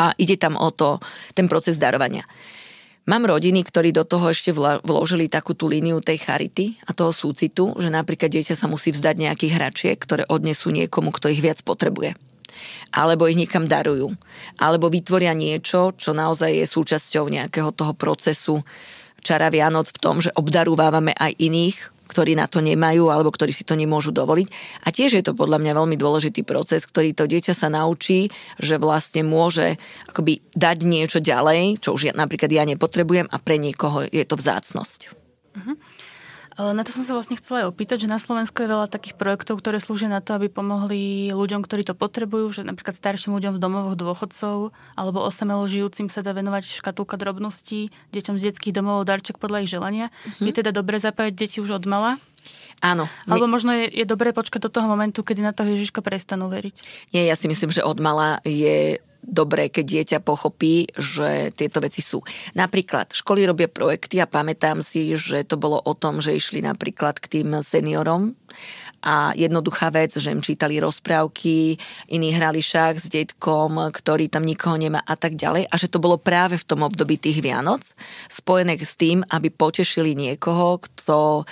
A 0.00 0.16
ide 0.16 0.40
tam 0.40 0.56
o 0.56 0.72
to, 0.72 1.02
ten 1.36 1.50
proces 1.52 1.76
darovania. 1.76 2.24
Mám 3.06 3.22
rodiny, 3.30 3.62
ktorí 3.62 3.94
do 3.94 4.02
toho 4.02 4.34
ešte 4.34 4.50
vložili 4.82 5.30
takú 5.30 5.54
tú 5.54 5.70
líniu 5.70 6.02
tej 6.02 6.18
charity 6.18 6.74
a 6.82 6.90
toho 6.90 7.14
súcitu, 7.14 7.70
že 7.78 7.86
napríklad 7.86 8.34
dieťa 8.34 8.58
sa 8.58 8.66
musí 8.66 8.90
vzdať 8.90 9.14
nejakých 9.22 9.54
hračiek, 9.54 9.94
ktoré 9.94 10.26
odnesú 10.26 10.74
niekomu, 10.74 11.14
kto 11.14 11.30
ich 11.30 11.38
viac 11.38 11.62
potrebuje. 11.62 12.18
Alebo 12.90 13.30
ich 13.30 13.38
niekam 13.38 13.70
darujú. 13.70 14.10
Alebo 14.58 14.90
vytvoria 14.90 15.38
niečo, 15.38 15.94
čo 15.94 16.18
naozaj 16.18 16.50
je 16.50 16.66
súčasťou 16.66 17.30
nejakého 17.30 17.70
toho 17.70 17.94
procesu 17.94 18.66
čara 19.22 19.54
Vianoc 19.54 19.94
v 19.94 20.02
tom, 20.02 20.18
že 20.18 20.34
obdarúvávame 20.34 21.14
aj 21.14 21.30
iných, 21.38 21.78
ktorí 22.16 22.32
na 22.32 22.48
to 22.48 22.64
nemajú 22.64 23.12
alebo 23.12 23.28
ktorí 23.28 23.52
si 23.52 23.68
to 23.68 23.76
nemôžu 23.76 24.08
dovoliť. 24.08 24.48
A 24.80 24.88
tiež 24.88 25.20
je 25.20 25.24
to 25.28 25.36
podľa 25.36 25.60
mňa 25.60 25.76
veľmi 25.76 26.00
dôležitý 26.00 26.48
proces, 26.48 26.88
ktorý 26.88 27.12
to 27.12 27.28
dieťa 27.28 27.52
sa 27.52 27.68
naučí, 27.68 28.32
že 28.56 28.80
vlastne 28.80 29.20
môže 29.20 29.76
akoby 30.08 30.40
dať 30.56 30.78
niečo 30.88 31.20
ďalej, 31.20 31.84
čo 31.84 31.92
už 31.92 32.08
ja, 32.08 32.12
napríklad 32.16 32.48
ja 32.48 32.64
nepotrebujem 32.64 33.28
a 33.28 33.36
pre 33.36 33.60
niekoho 33.60 34.08
je 34.08 34.24
to 34.24 34.40
vzácnosť. 34.40 35.12
Uh-huh. 35.60 35.76
Na 36.56 36.82
to 36.88 36.88
som 36.88 37.04
sa 37.04 37.12
vlastne 37.12 37.36
chcela 37.36 37.64
aj 37.64 37.68
opýtať, 37.68 38.08
že 38.08 38.08
na 38.08 38.16
Slovensku 38.16 38.64
je 38.64 38.72
veľa 38.72 38.88
takých 38.88 39.20
projektov, 39.20 39.60
ktoré 39.60 39.76
slúžia 39.76 40.08
na 40.08 40.24
to, 40.24 40.40
aby 40.40 40.48
pomohli 40.48 41.28
ľuďom, 41.28 41.60
ktorí 41.60 41.84
to 41.84 41.92
potrebujú, 41.92 42.48
že 42.48 42.62
napríklad 42.64 42.96
starším 42.96 43.36
ľuďom 43.36 43.52
v 43.56 43.62
domovoch 43.62 43.92
dôchodcov 43.92 44.72
alebo 44.96 45.20
osamelo 45.20 45.68
žijúcim 45.68 46.08
sa 46.08 46.24
dá 46.24 46.32
venovať 46.32 46.80
škatulka 46.80 47.20
drobností, 47.20 47.92
deťom 48.16 48.40
z 48.40 48.42
detských 48.48 48.72
domov 48.72 49.04
darček 49.04 49.36
podľa 49.36 49.68
ich 49.68 49.70
želania. 49.70 50.08
Mm-hmm. 50.08 50.46
Je 50.48 50.52
teda 50.56 50.72
dobre 50.72 50.96
zapájať 50.96 51.36
deti 51.36 51.60
už 51.60 51.76
od 51.76 51.84
mala? 51.84 52.16
Áno. 52.80 53.04
My... 53.28 53.36
Alebo 53.36 53.52
možno 53.52 53.76
je, 53.76 53.92
je 53.92 54.06
dobré 54.08 54.32
počkať 54.32 54.68
do 54.68 54.70
toho 54.72 54.86
momentu, 54.88 55.20
kedy 55.20 55.44
na 55.44 55.52
toho 55.52 55.72
Ježiška 55.76 56.00
prestanú 56.00 56.48
veriť. 56.48 57.10
Nie, 57.12 57.28
ja 57.28 57.36
si 57.36 57.48
myslím, 57.48 57.72
že 57.72 57.84
od 57.84 58.00
mala 58.00 58.40
je 58.44 59.00
dobré, 59.26 59.68
keď 59.68 59.84
dieťa 59.84 60.18
pochopí, 60.22 60.86
že 60.94 61.50
tieto 61.52 61.82
veci 61.82 62.00
sú. 62.00 62.22
Napríklad 62.54 63.10
školy 63.10 63.42
robia 63.44 63.66
projekty 63.66 64.22
a 64.22 64.30
pamätám 64.30 64.80
si, 64.80 65.18
že 65.18 65.42
to 65.42 65.58
bolo 65.58 65.82
o 65.82 65.92
tom, 65.92 66.22
že 66.22 66.38
išli 66.38 66.62
napríklad 66.62 67.18
k 67.18 67.42
tým 67.42 67.60
seniorom 67.60 68.38
a 69.06 69.36
jednoduchá 69.36 69.92
vec, 69.92 70.16
že 70.16 70.32
im 70.32 70.42
čítali 70.42 70.80
rozprávky, 70.80 71.76
iní 72.10 72.28
hrali 72.32 72.58
šach 72.58 72.98
s 72.98 73.06
detkom, 73.06 73.78
ktorý 73.92 74.26
tam 74.26 74.42
nikoho 74.42 74.74
nemá 74.80 75.02
a 75.04 75.14
tak 75.14 75.36
ďalej 75.36 75.68
a 75.68 75.74
že 75.76 75.90
to 75.92 76.02
bolo 76.02 76.16
práve 76.16 76.56
v 76.56 76.66
tom 76.66 76.82
období 76.82 77.20
tých 77.20 77.38
Vianoc 77.44 77.86
spojené 78.30 78.78
s 78.80 78.96
tým, 78.96 79.22
aby 79.28 79.52
potešili 79.52 80.16
niekoho, 80.16 80.80
kto 80.80 81.44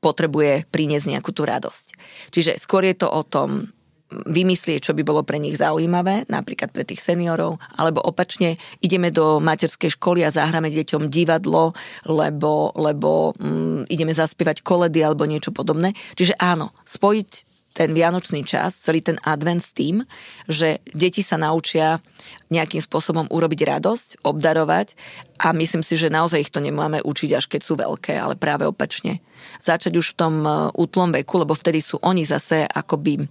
potrebuje 0.00 0.70
priniesť 0.70 1.06
nejakú 1.12 1.30
tú 1.34 1.44
radosť. 1.44 1.86
Čiže 2.32 2.56
skôr 2.62 2.86
je 2.88 2.96
to 2.96 3.08
o 3.10 3.22
tom 3.26 3.74
vymyslieť, 4.10 4.90
čo 4.90 4.92
by 4.92 5.02
bolo 5.06 5.22
pre 5.22 5.38
nich 5.38 5.54
zaujímavé, 5.54 6.26
napríklad 6.26 6.74
pre 6.74 6.82
tých 6.82 7.00
seniorov, 7.00 7.62
alebo 7.78 8.02
opačne 8.02 8.58
ideme 8.82 9.14
do 9.14 9.38
materskej 9.38 9.94
školy 9.94 10.26
a 10.26 10.34
zahráme 10.34 10.70
deťom 10.70 11.06
divadlo, 11.06 11.72
lebo, 12.04 12.74
lebo 12.74 13.32
mm, 13.38 13.86
ideme 13.86 14.10
zaspievať 14.10 14.66
koledy 14.66 15.00
alebo 15.00 15.26
niečo 15.26 15.54
podobné. 15.54 15.94
Čiže 16.18 16.34
áno, 16.42 16.74
spojiť 16.82 17.50
ten 17.70 17.94
vianočný 17.94 18.42
čas, 18.42 18.74
celý 18.82 18.98
ten 18.98 19.16
advent 19.22 19.62
s 19.62 19.70
tým, 19.70 20.02
že 20.50 20.82
deti 20.90 21.22
sa 21.22 21.38
naučia 21.38 22.02
nejakým 22.50 22.82
spôsobom 22.82 23.30
urobiť 23.30 23.60
radosť, 23.62 24.08
obdarovať 24.26 24.98
a 25.38 25.54
myslím 25.54 25.86
si, 25.86 25.94
že 25.94 26.10
naozaj 26.10 26.50
ich 26.50 26.52
to 26.52 26.58
nemáme 26.58 26.98
učiť 26.98 27.30
až 27.38 27.46
keď 27.46 27.60
sú 27.62 27.78
veľké, 27.78 28.18
ale 28.18 28.34
práve 28.34 28.66
opačne. 28.66 29.22
Začať 29.62 29.94
už 29.96 30.12
v 30.12 30.18
tom 30.18 30.34
e, 30.42 30.50
útlom 30.74 31.14
veku, 31.14 31.46
lebo 31.46 31.54
vtedy 31.54 31.78
sú 31.78 32.02
oni 32.02 32.26
zase 32.26 32.66
akoby 32.66 33.24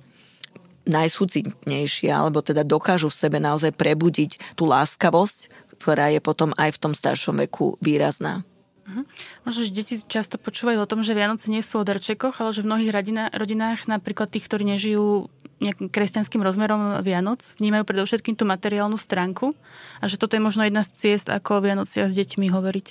najsúcitnejšie, 0.90 2.10
alebo 2.10 2.42
teda 2.42 2.66
dokážu 2.66 3.14
v 3.14 3.20
sebe 3.22 3.38
naozaj 3.38 3.78
prebudiť 3.78 4.58
tú 4.58 4.66
láskavosť, 4.66 5.70
ktorá 5.80 6.12
je 6.12 6.20
potom 6.20 6.52
aj 6.58 6.76
v 6.76 6.82
tom 6.82 6.94
staršom 6.98 7.40
veku 7.40 7.80
výrazná. 7.80 8.44
Mhm. 8.90 9.06
Možno, 9.46 9.60
že 9.70 9.72
deti 9.72 9.96
často 10.02 10.42
počúvajú 10.42 10.82
o 10.82 10.90
tom, 10.90 11.06
že 11.06 11.14
Vianoce 11.14 11.54
nie 11.54 11.62
sú 11.62 11.78
o 11.78 11.86
darčekoch, 11.86 12.42
ale 12.42 12.58
že 12.58 12.66
v 12.66 12.74
mnohých 12.74 12.92
rodina, 12.92 13.24
rodinách, 13.30 13.86
napríklad 13.86 14.34
tých, 14.34 14.50
ktorí 14.50 14.66
nežijú 14.66 15.30
nejakým 15.62 15.94
kresťanským 15.94 16.42
rozmerom 16.42 17.06
Vianoc, 17.06 17.54
vnímajú 17.62 17.86
predovšetkým 17.86 18.34
tú 18.34 18.50
materiálnu 18.50 18.98
stránku 18.98 19.54
a 20.02 20.10
že 20.10 20.18
toto 20.18 20.34
je 20.34 20.42
možno 20.42 20.66
jedna 20.66 20.82
z 20.82 20.90
ciest, 20.98 21.30
ako 21.30 21.62
o 21.62 21.64
Vianociach 21.70 22.10
s 22.10 22.18
deťmi 22.18 22.50
hovoriť. 22.50 22.88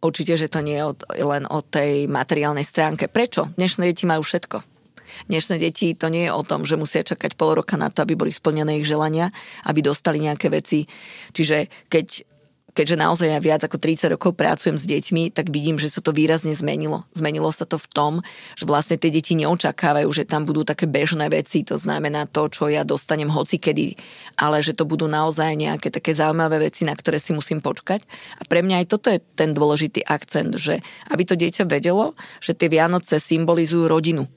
Určite, 0.00 0.34
že 0.40 0.48
to 0.48 0.64
nie 0.64 0.80
je 0.80 1.24
len 1.28 1.44
o 1.46 1.60
tej 1.60 2.08
materiálnej 2.08 2.64
stránke. 2.64 3.06
Prečo? 3.06 3.52
Dnešné 3.54 3.92
deti 3.92 4.08
majú 4.08 4.24
všetko. 4.24 4.69
Dnešné 5.28 5.56
deti 5.60 5.92
to 5.96 6.10
nie 6.10 6.28
je 6.28 6.32
o 6.32 6.42
tom, 6.42 6.66
že 6.66 6.80
musia 6.80 7.06
čakať 7.06 7.38
pol 7.38 7.58
roka 7.58 7.78
na 7.78 7.88
to, 7.88 8.02
aby 8.02 8.18
boli 8.18 8.32
splnené 8.34 8.80
ich 8.80 8.88
želania, 8.88 9.30
aby 9.66 9.84
dostali 9.84 10.22
nejaké 10.22 10.50
veci. 10.50 10.86
Čiže 11.32 11.88
keď 11.90 12.30
keďže 12.72 12.96
naozaj 12.96 13.28
ja 13.28 13.40
viac 13.42 13.60
ako 13.66 13.76
30 13.76 14.14
rokov 14.14 14.38
pracujem 14.38 14.78
s 14.78 14.86
deťmi, 14.86 15.34
tak 15.34 15.50
vidím, 15.50 15.76
že 15.76 15.90
sa 15.90 16.00
to 16.00 16.14
výrazne 16.14 16.54
zmenilo. 16.54 17.04
Zmenilo 17.10 17.50
sa 17.50 17.66
to 17.66 17.76
v 17.76 17.90
tom, 17.90 18.12
že 18.54 18.64
vlastne 18.64 18.96
tie 18.96 19.10
deti 19.10 19.34
neočakávajú, 19.36 20.08
že 20.14 20.26
tam 20.26 20.46
budú 20.46 20.62
také 20.62 20.86
bežné 20.86 21.28
veci, 21.30 21.66
to 21.66 21.76
znamená 21.76 22.30
to, 22.30 22.46
čo 22.48 22.70
ja 22.70 22.86
dostanem 22.86 23.30
hocikedy, 23.30 23.98
ale 24.38 24.62
že 24.62 24.74
to 24.74 24.86
budú 24.86 25.10
naozaj 25.10 25.54
nejaké 25.58 25.90
také 25.90 26.14
zaujímavé 26.14 26.70
veci, 26.70 26.86
na 26.86 26.94
ktoré 26.94 27.18
si 27.18 27.34
musím 27.34 27.58
počkať. 27.60 28.06
A 28.38 28.46
pre 28.46 28.62
mňa 28.62 28.86
aj 28.86 28.86
toto 28.88 29.10
je 29.10 29.18
ten 29.34 29.50
dôležitý 29.52 30.06
akcent, 30.06 30.54
že 30.56 30.80
aby 31.10 31.22
to 31.26 31.34
dieťa 31.34 31.66
vedelo, 31.66 32.14
že 32.38 32.54
tie 32.54 32.70
Vianoce 32.70 33.18
symbolizujú 33.18 33.90
rodinu, 33.90 34.30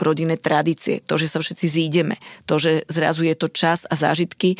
rodinné 0.00 0.40
tradície, 0.40 1.04
to, 1.04 1.20
že 1.20 1.30
sa 1.30 1.38
všetci 1.38 1.66
zídeme, 1.68 2.16
to, 2.48 2.56
že 2.56 2.88
zrazu 2.88 3.28
je 3.28 3.34
to 3.36 3.52
čas 3.52 3.84
a 3.86 3.94
zážitky, 3.94 4.56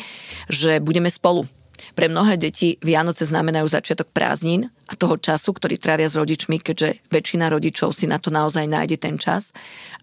že 0.47 0.77
budeme 0.79 1.09
spolu. 1.09 1.49
Pre 1.97 2.05
mnohé 2.07 2.37
deti 2.37 2.77
Vianoce 2.79 3.25
znamenajú 3.25 3.65
začiatok 3.65 4.13
prázdnin 4.13 4.69
a 4.85 4.93
toho 4.93 5.17
času, 5.17 5.49
ktorý 5.51 5.81
trávia 5.81 6.07
s 6.07 6.15
rodičmi, 6.15 6.61
keďže 6.61 7.01
väčšina 7.09 7.49
rodičov 7.49 7.91
si 7.91 8.05
na 8.05 8.21
to 8.21 8.29
naozaj 8.29 8.69
nájde 8.69 9.01
ten 9.01 9.17
čas 9.17 9.49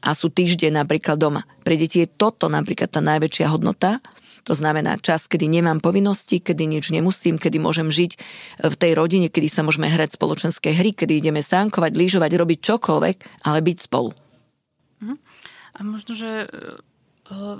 a 0.02 0.12
sú 0.12 0.28
týždeň 0.28 0.84
napríklad 0.84 1.16
doma. 1.16 1.46
Pre 1.62 1.74
deti 1.78 2.02
je 2.02 2.10
toto 2.10 2.50
napríklad 2.50 2.90
tá 2.90 2.98
najväčšia 2.98 3.46
hodnota, 3.48 4.02
to 4.46 4.56
znamená 4.56 4.96
čas, 4.96 5.28
kedy 5.28 5.44
nemám 5.44 5.84
povinnosti, 5.84 6.40
kedy 6.40 6.64
nič 6.64 6.88
nemusím, 6.88 7.36
kedy 7.36 7.60
môžem 7.60 7.92
žiť 7.92 8.12
v 8.64 8.74
tej 8.80 8.92
rodine, 8.96 9.28
kedy 9.28 9.44
sa 9.44 9.60
môžeme 9.60 9.92
hrať 9.92 10.16
spoločenské 10.16 10.72
hry, 10.72 10.96
kedy 10.96 11.20
ideme 11.20 11.44
sánkovať, 11.44 11.92
lyžovať, 11.92 12.32
robiť 12.32 12.58
čokoľvek, 12.64 13.16
ale 13.44 13.58
byť 13.60 13.78
spolu. 13.84 14.27
A 15.78 15.86
možno, 15.86 16.18
že 16.18 16.44
e, 16.44 16.46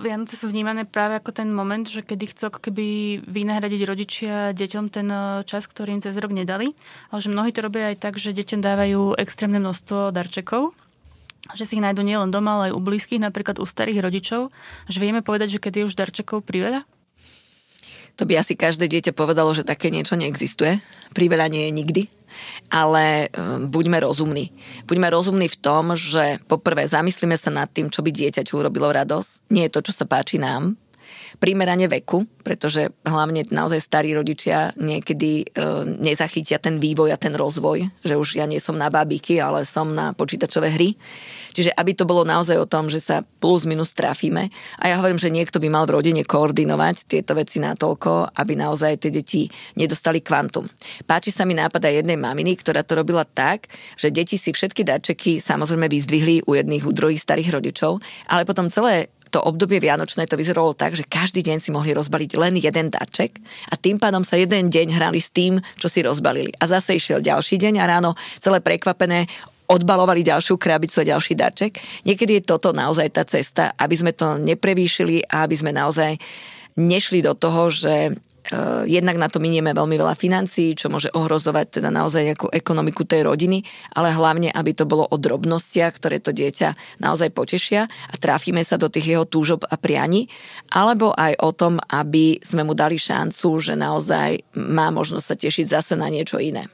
Vianoce 0.02 0.34
sú 0.34 0.50
vnímané 0.50 0.82
práve 0.82 1.14
ako 1.14 1.30
ten 1.30 1.48
moment, 1.54 1.86
že 1.86 2.02
kedy 2.02 2.34
chcú 2.34 2.42
ako 2.50 2.60
keby 2.68 3.20
vynahradiť 3.24 3.80
rodičia 3.86 4.34
deťom 4.52 4.84
ten 4.90 5.08
e, 5.08 5.46
čas, 5.46 5.70
ktorý 5.70 5.98
im 5.98 6.02
cez 6.02 6.18
rok 6.18 6.34
nedali. 6.34 6.74
Ale 7.14 7.20
že 7.22 7.30
mnohí 7.30 7.54
to 7.54 7.62
robia 7.62 7.94
aj 7.94 8.02
tak, 8.02 8.14
že 8.18 8.34
deťom 8.34 8.60
dávajú 8.60 9.16
extrémne 9.16 9.62
množstvo 9.62 10.10
darčekov 10.10 10.74
že 11.56 11.64
si 11.64 11.80
ich 11.80 11.84
nájdú 11.84 12.04
nielen 12.04 12.28
doma, 12.28 12.60
ale 12.60 12.64
aj 12.68 12.76
u 12.76 12.80
blízkych, 12.82 13.22
napríklad 13.22 13.56
u 13.56 13.64
starých 13.64 14.04
rodičov. 14.04 14.52
Že 14.90 14.98
vieme 15.00 15.24
povedať, 15.24 15.56
že 15.56 15.62
keď 15.62 15.72
je 15.80 15.86
už 15.88 15.96
darčekov 15.96 16.44
priveľa? 16.44 16.84
To 18.18 18.26
by 18.26 18.42
asi 18.42 18.58
každé 18.58 18.90
dieťa 18.90 19.14
povedalo, 19.14 19.54
že 19.54 19.62
také 19.62 19.94
niečo 19.94 20.18
neexistuje. 20.18 20.82
Priveľa 21.14 21.46
nie 21.54 21.70
je 21.70 21.72
nikdy. 21.72 22.02
Ale 22.70 23.30
um, 23.30 23.70
buďme 23.70 24.02
rozumní. 24.02 24.50
Buďme 24.86 25.08
rozumní 25.10 25.46
v 25.46 25.58
tom, 25.58 25.94
že 25.94 26.42
poprvé 26.50 26.86
zamyslíme 26.86 27.38
sa 27.38 27.54
nad 27.54 27.70
tým, 27.70 27.90
čo 27.90 28.02
by 28.02 28.10
dieťaťu 28.10 28.58
urobilo 28.58 28.90
radosť. 28.90 29.50
Nie 29.54 29.70
je 29.70 29.74
to, 29.74 29.90
čo 29.90 29.92
sa 29.94 30.04
páči 30.04 30.38
nám, 30.38 30.74
primerane 31.38 31.86
veku, 31.88 32.24
pretože 32.42 32.88
hlavne 33.04 33.44
naozaj 33.52 33.80
starí 33.84 34.16
rodičia 34.16 34.72
niekedy 34.80 35.44
e, 35.44 35.46
nezachytia 36.00 36.56
ten 36.56 36.80
vývoj 36.80 37.12
a 37.12 37.20
ten 37.20 37.36
rozvoj, 37.36 37.92
že 38.00 38.14
už 38.16 38.40
ja 38.40 38.48
nie 38.48 38.58
som 38.58 38.76
na 38.80 38.88
babiky, 38.88 39.36
ale 39.36 39.68
som 39.68 39.92
na 39.92 40.16
počítačové 40.16 40.72
hry. 40.72 40.96
Čiže 41.52 41.74
aby 41.74 41.92
to 41.96 42.06
bolo 42.06 42.22
naozaj 42.22 42.54
o 42.54 42.70
tom, 42.70 42.86
že 42.86 43.02
sa 43.02 43.26
plus 43.42 43.66
minus 43.66 43.90
trafíme. 43.90 44.46
A 44.78 44.84
ja 44.88 44.96
hovorím, 45.02 45.18
že 45.18 45.32
niekto 45.32 45.58
by 45.58 45.68
mal 45.68 45.84
v 45.90 45.98
rodine 45.98 46.22
koordinovať 46.22 47.10
tieto 47.10 47.34
veci 47.34 47.58
natoľko, 47.58 48.30
aby 48.36 48.52
naozaj 48.54 49.02
tie 49.02 49.10
deti 49.10 49.50
nedostali 49.74 50.22
kvantum. 50.22 50.70
Páči 51.04 51.34
sa 51.34 51.42
mi 51.42 51.58
nápad 51.58 51.82
aj 51.82 52.04
jednej 52.04 52.18
maminy, 52.20 52.54
ktorá 52.62 52.86
to 52.86 52.98
robila 53.00 53.26
tak, 53.26 53.66
že 53.98 54.14
deti 54.14 54.38
si 54.38 54.54
všetky 54.54 54.86
darčeky 54.86 55.42
samozrejme 55.42 55.90
vyzdvihli 55.90 56.46
u 56.46 56.54
jedných, 56.54 56.84
u 56.86 56.92
druhých 56.94 57.20
starých 57.22 57.58
rodičov, 57.58 57.98
ale 58.30 58.46
potom 58.46 58.70
celé 58.70 59.10
to 59.28 59.44
obdobie 59.44 59.78
vianočné 59.78 60.24
to 60.26 60.34
vyzeralo 60.34 60.72
tak, 60.72 60.96
že 60.96 61.04
každý 61.04 61.44
deň 61.44 61.58
si 61.60 61.70
mohli 61.70 61.92
rozbaliť 61.92 62.30
len 62.40 62.56
jeden 62.56 62.88
darček 62.88 63.36
a 63.68 63.76
tým 63.76 64.00
pádom 64.00 64.24
sa 64.24 64.40
jeden 64.40 64.72
deň 64.72 64.96
hrali 64.96 65.20
s 65.20 65.30
tým, 65.30 65.60
čo 65.76 65.86
si 65.86 66.00
rozbalili. 66.00 66.50
A 66.56 66.66
zase 66.66 66.96
išiel 66.96 67.20
ďalší 67.20 67.60
deň 67.60 67.74
a 67.80 67.84
ráno 67.84 68.16
celé 68.40 68.64
prekvapené 68.64 69.28
odbalovali 69.68 70.24
ďalšiu 70.24 70.56
krabicu 70.56 71.04
a 71.04 71.08
ďalší 71.12 71.36
darček. 71.36 71.72
Niekedy 72.08 72.40
je 72.40 72.48
toto 72.48 72.72
naozaj 72.72 73.12
tá 73.12 73.22
cesta, 73.28 73.76
aby 73.76 73.94
sme 73.94 74.16
to 74.16 74.40
neprevýšili 74.40 75.28
a 75.28 75.44
aby 75.44 75.54
sme 75.54 75.76
naozaj 75.76 76.16
nešli 76.80 77.20
do 77.20 77.36
toho, 77.36 77.68
že 77.68 78.16
jednak 78.88 79.16
na 79.20 79.28
to 79.28 79.38
minieme 79.40 79.76
veľmi 79.76 79.96
veľa 80.00 80.16
financií, 80.16 80.72
čo 80.72 80.88
môže 80.88 81.12
ohrozovať 81.12 81.80
teda 81.80 81.92
naozaj 81.92 82.32
nejakú 82.32 82.48
ekonomiku 82.48 83.04
tej 83.04 83.28
rodiny, 83.28 83.60
ale 83.92 84.16
hlavne, 84.16 84.48
aby 84.48 84.72
to 84.72 84.88
bolo 84.88 85.04
o 85.04 85.16
drobnostiach, 85.20 85.92
ktoré 86.00 86.18
to 86.20 86.32
dieťa 86.32 87.00
naozaj 87.04 87.28
potešia 87.32 87.86
a 87.86 88.14
trafíme 88.16 88.64
sa 88.64 88.80
do 88.80 88.88
tých 88.88 89.16
jeho 89.16 89.24
túžob 89.28 89.68
a 89.68 89.76
prianí, 89.76 90.32
alebo 90.72 91.12
aj 91.12 91.36
o 91.44 91.50
tom, 91.52 91.76
aby 91.92 92.40
sme 92.40 92.64
mu 92.64 92.72
dali 92.72 92.96
šancu, 92.96 93.48
že 93.60 93.74
naozaj 93.76 94.56
má 94.56 94.88
možnosť 94.88 95.26
sa 95.28 95.36
tešiť 95.36 95.66
zase 95.68 95.94
na 95.96 96.08
niečo 96.08 96.40
iné. 96.40 96.66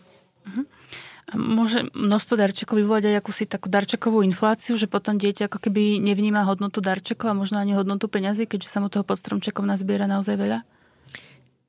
A 1.33 1.41
môže 1.41 1.89
množstvo 1.97 2.37
darčekov 2.37 2.79
vyvolať 2.79 3.11
aj 3.11 3.19
akúsi 3.19 3.49
takú 3.49 3.73
darčekovú 3.73 4.21
infláciu, 4.23 4.77
že 4.77 4.87
potom 4.87 5.17
dieťa 5.17 5.49
ako 5.49 5.59
keby 5.59 5.99
nevníma 5.99 6.45
hodnotu 6.45 6.85
darčekov 6.85 7.33
a 7.33 7.39
možno 7.39 7.59
ani 7.59 7.73
hodnotu 7.73 8.07
peňazí, 8.13 8.45
keďže 8.45 8.69
sa 8.69 8.79
mu 8.79 8.93
toho 8.93 9.03
pod 9.09 9.17
stromčekom 9.19 9.65
nazbiera 9.65 10.05
naozaj 10.05 10.37
veľa? 10.37 10.63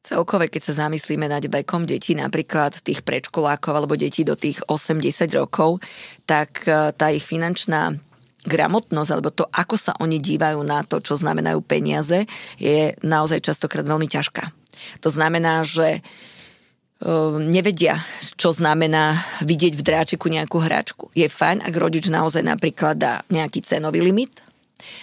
Celkové, 0.06 0.54
keď 0.54 0.70
sa 0.70 0.86
zamyslíme 0.86 1.26
nad 1.26 1.42
vekom 1.42 1.90
detí, 1.90 2.14
napríklad 2.14 2.78
tých 2.86 3.02
predškolákov 3.02 3.74
alebo 3.74 3.98
detí 3.98 4.22
do 4.22 4.38
tých 4.38 4.62
80 4.70 5.02
rokov, 5.34 5.82
tak 6.30 6.62
e, 6.70 6.94
tá 6.94 7.10
ich 7.10 7.26
finančná 7.26 7.98
gramotnosť, 8.46 9.10
alebo 9.10 9.34
to, 9.34 9.50
ako 9.50 9.74
sa 9.74 9.98
oni 9.98 10.22
dívajú 10.22 10.62
na 10.62 10.86
to, 10.86 11.02
čo 11.02 11.18
znamenajú 11.18 11.58
peniaze, 11.66 12.30
je 12.62 12.94
naozaj 13.02 13.42
častokrát 13.42 13.82
veľmi 13.82 14.06
ťažká. 14.06 14.54
To 15.02 15.10
znamená, 15.10 15.66
že 15.66 15.98
e, 15.98 16.02
nevedia, 17.42 17.98
čo 18.38 18.54
znamená 18.54 19.18
vidieť 19.42 19.74
v 19.74 19.86
dráčeku 19.90 20.30
nejakú 20.30 20.62
hračku. 20.62 21.10
Je 21.18 21.26
fajn, 21.26 21.66
ak 21.66 21.74
rodič 21.74 22.14
naozaj 22.14 22.46
napríklad 22.46 23.02
dá 23.02 23.26
nejaký 23.34 23.66
cenový 23.66 24.06
limit, 24.06 24.38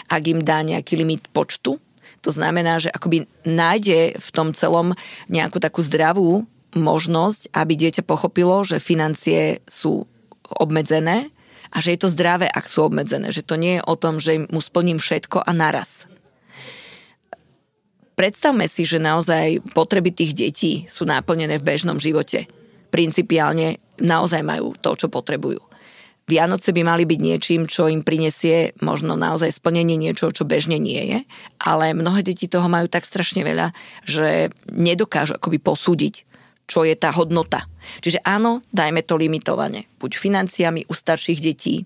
ak 0.06 0.22
im 0.30 0.46
dá 0.46 0.62
nejaký 0.62 0.94
limit 0.94 1.26
počtu 1.34 1.82
to 2.22 2.30
znamená, 2.30 2.78
že 2.78 2.94
akoby 2.94 3.26
nájde 3.42 4.14
v 4.16 4.28
tom 4.30 4.54
celom 4.54 4.94
nejakú 5.26 5.58
takú 5.58 5.82
zdravú 5.82 6.46
možnosť, 6.72 7.50
aby 7.52 7.74
dieťa 7.76 8.06
pochopilo, 8.06 8.62
že 8.62 8.80
financie 8.80 9.60
sú 9.66 10.06
obmedzené 10.46 11.28
a 11.74 11.76
že 11.82 11.96
je 11.96 12.00
to 12.00 12.12
zdravé, 12.12 12.46
ak 12.46 12.70
sú 12.70 12.86
obmedzené. 12.86 13.34
Že 13.34 13.42
to 13.42 13.54
nie 13.58 13.72
je 13.76 13.82
o 13.84 13.94
tom, 13.98 14.22
že 14.22 14.46
mu 14.48 14.62
splním 14.62 15.02
všetko 15.02 15.42
a 15.42 15.50
naraz. 15.50 16.06
Predstavme 18.12 18.68
si, 18.68 18.84
že 18.84 19.02
naozaj 19.02 19.74
potreby 19.74 20.12
tých 20.12 20.32
detí 20.36 20.72
sú 20.86 21.08
naplnené 21.08 21.58
v 21.58 21.66
bežnom 21.66 21.96
živote. 21.96 22.44
Principiálne 22.92 23.80
naozaj 23.98 24.44
majú 24.44 24.76
to, 24.78 24.94
čo 24.94 25.08
potrebujú. 25.08 25.71
Vianoce 26.32 26.72
by 26.72 26.80
mali 26.80 27.04
byť 27.04 27.20
niečím, 27.20 27.68
čo 27.68 27.92
im 27.92 28.00
prinesie 28.00 28.72
možno 28.80 29.20
naozaj 29.20 29.52
splnenie 29.52 30.00
niečo, 30.00 30.32
čo 30.32 30.48
bežne 30.48 30.80
nie 30.80 31.02
je, 31.04 31.18
ale 31.60 31.92
mnohé 31.92 32.24
deti 32.24 32.48
toho 32.48 32.72
majú 32.72 32.88
tak 32.88 33.04
strašne 33.04 33.44
veľa, 33.44 33.76
že 34.08 34.48
nedokážu 34.72 35.36
akoby 35.36 35.60
posúdiť, 35.60 36.24
čo 36.64 36.88
je 36.88 36.96
tá 36.96 37.12
hodnota. 37.12 37.68
Čiže 38.00 38.24
áno, 38.24 38.64
dajme 38.72 39.04
to 39.04 39.20
limitovane. 39.20 39.84
Buď 40.00 40.16
financiami 40.16 40.88
u 40.88 40.96
starších 40.96 41.44
detí, 41.44 41.84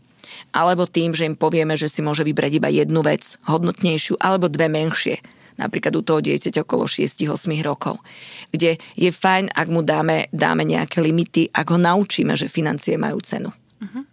alebo 0.54 0.86
tým, 0.86 1.10
že 1.10 1.26
im 1.26 1.34
povieme, 1.34 1.74
že 1.74 1.90
si 1.90 2.06
môže 2.06 2.22
vybrať 2.22 2.62
iba 2.62 2.70
jednu 2.70 3.02
vec, 3.02 3.26
hodnotnejšiu, 3.50 4.22
alebo 4.22 4.46
dve 4.46 4.70
menšie, 4.70 5.18
napríklad 5.58 5.96
u 5.96 6.02
toho 6.06 6.20
dieťaťa 6.22 6.62
okolo 6.62 6.86
6-8 6.86 7.50
rokov, 7.66 7.98
kde 8.54 8.78
je 8.94 9.10
fajn, 9.10 9.50
ak 9.50 9.66
mu 9.72 9.82
dáme, 9.82 10.30
dáme 10.30 10.62
nejaké 10.62 11.02
limity, 11.02 11.50
ak 11.50 11.66
ho 11.72 11.78
naučíme, 11.80 12.36
že 12.38 12.52
financie 12.52 12.94
majú 12.94 13.18
cenu. 13.24 13.50
Uh-huh. 13.50 14.04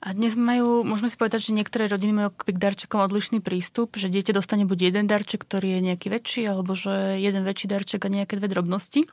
A 0.00 0.16
dnes 0.16 0.32
majú, 0.32 0.80
môžeme 0.80 1.12
si 1.12 1.20
povedať, 1.20 1.52
že 1.52 1.56
niektoré 1.56 1.84
rodiny 1.84 2.12
majú 2.16 2.30
k 2.32 2.56
darčekom 2.56 3.04
odlišný 3.04 3.44
prístup, 3.44 4.00
že 4.00 4.08
dieťa 4.08 4.32
dostane 4.32 4.64
buď 4.64 4.88
jeden 4.88 5.04
darček, 5.04 5.44
ktorý 5.44 5.76
je 5.76 5.80
nejaký 5.92 6.08
väčší, 6.08 6.42
alebo 6.48 6.72
že 6.72 7.20
jeden 7.20 7.44
väčší 7.44 7.68
darček 7.68 8.08
a 8.08 8.08
nejaké 8.08 8.40
dve 8.40 8.48
drobnosti. 8.48 9.04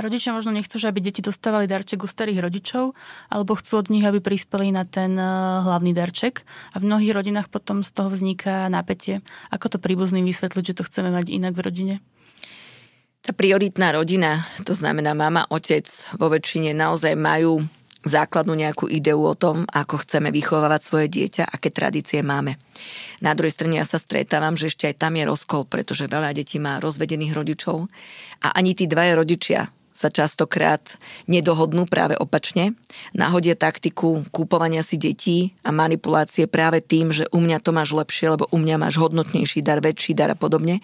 Rodičia 0.00 0.32
možno 0.32 0.56
nechcú, 0.56 0.80
že 0.80 0.88
aby 0.88 1.04
deti 1.04 1.20
dostávali 1.20 1.68
darček 1.68 2.00
u 2.00 2.08
starých 2.08 2.40
rodičov, 2.40 2.96
alebo 3.28 3.58
chcú 3.60 3.84
od 3.84 3.92
nich, 3.92 4.02
aby 4.08 4.24
prispeli 4.24 4.72
na 4.72 4.88
ten 4.88 5.20
eh, 5.20 5.28
hlavný 5.60 5.92
darček. 5.92 6.48
A 6.72 6.80
v 6.80 6.86
mnohých 6.88 7.12
rodinách 7.12 7.52
potom 7.52 7.84
z 7.84 7.90
toho 7.92 8.08
vzniká 8.08 8.72
napätie. 8.72 9.20
Ako 9.52 9.68
to 9.68 9.76
príbuzným 9.76 10.24
vysvetliť, 10.24 10.64
že 10.64 10.76
to 10.80 10.86
chceme 10.88 11.12
mať 11.12 11.28
inak 11.28 11.52
v 11.52 11.60
rodine? 11.60 11.94
Tá 13.24 13.32
prioritná 13.32 13.92
rodina, 13.92 14.44
to 14.68 14.76
znamená 14.76 15.16
mama, 15.16 15.48
otec, 15.48 15.88
vo 16.20 16.28
väčšine 16.28 16.76
naozaj 16.76 17.16
majú 17.16 17.64
základnú 18.04 18.52
nejakú 18.52 18.86
ideu 18.88 19.20
o 19.20 19.34
tom, 19.34 19.64
ako 19.68 20.04
chceme 20.04 20.28
vychovávať 20.30 20.80
svoje 20.84 21.06
dieťa, 21.08 21.48
aké 21.48 21.72
tradície 21.72 22.20
máme. 22.20 22.60
Na 23.24 23.32
druhej 23.32 23.56
strane 23.56 23.80
ja 23.80 23.86
sa 23.88 23.96
stretávam, 23.96 24.54
že 24.54 24.68
ešte 24.68 24.88
aj 24.88 25.00
tam 25.00 25.16
je 25.16 25.24
rozkol, 25.24 25.64
pretože 25.64 26.08
veľa 26.08 26.36
detí 26.36 26.60
má 26.60 26.78
rozvedených 26.78 27.32
rodičov 27.32 27.88
a 28.44 28.52
ani 28.52 28.76
tí 28.76 28.84
dvaja 28.84 29.16
rodičia 29.16 29.72
sa 29.94 30.10
častokrát 30.10 30.98
nedohodnú 31.30 31.86
práve 31.86 32.18
opačne. 32.18 32.74
Nahodia 33.14 33.54
taktiku 33.54 34.26
kúpovania 34.34 34.82
si 34.82 34.98
detí 34.98 35.54
a 35.62 35.70
manipulácie 35.70 36.50
práve 36.50 36.82
tým, 36.82 37.14
že 37.14 37.30
u 37.30 37.38
mňa 37.38 37.62
to 37.62 37.70
máš 37.70 37.94
lepšie, 37.94 38.34
lebo 38.34 38.50
u 38.50 38.58
mňa 38.58 38.76
máš 38.82 38.98
hodnotnejší 38.98 39.62
dar, 39.62 39.78
väčší 39.78 40.18
dar 40.18 40.34
a 40.34 40.36
podobne. 40.36 40.82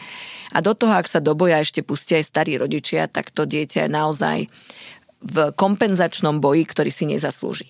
A 0.54 0.62
do 0.62 0.78
toho, 0.78 0.94
ak 0.94 1.10
sa 1.10 1.18
do 1.18 1.34
boja 1.34 1.58
ešte 1.58 1.82
pustia 1.82 2.22
aj 2.22 2.30
starí 2.30 2.54
rodičia, 2.54 3.10
tak 3.10 3.34
to 3.34 3.50
dieťa 3.50 3.86
je 3.86 3.90
naozaj 3.90 4.38
v 5.20 5.36
kompenzačnom 5.54 6.40
boji, 6.40 6.64
ktorý 6.64 6.90
si 6.92 7.04
nezaslúži. 7.08 7.68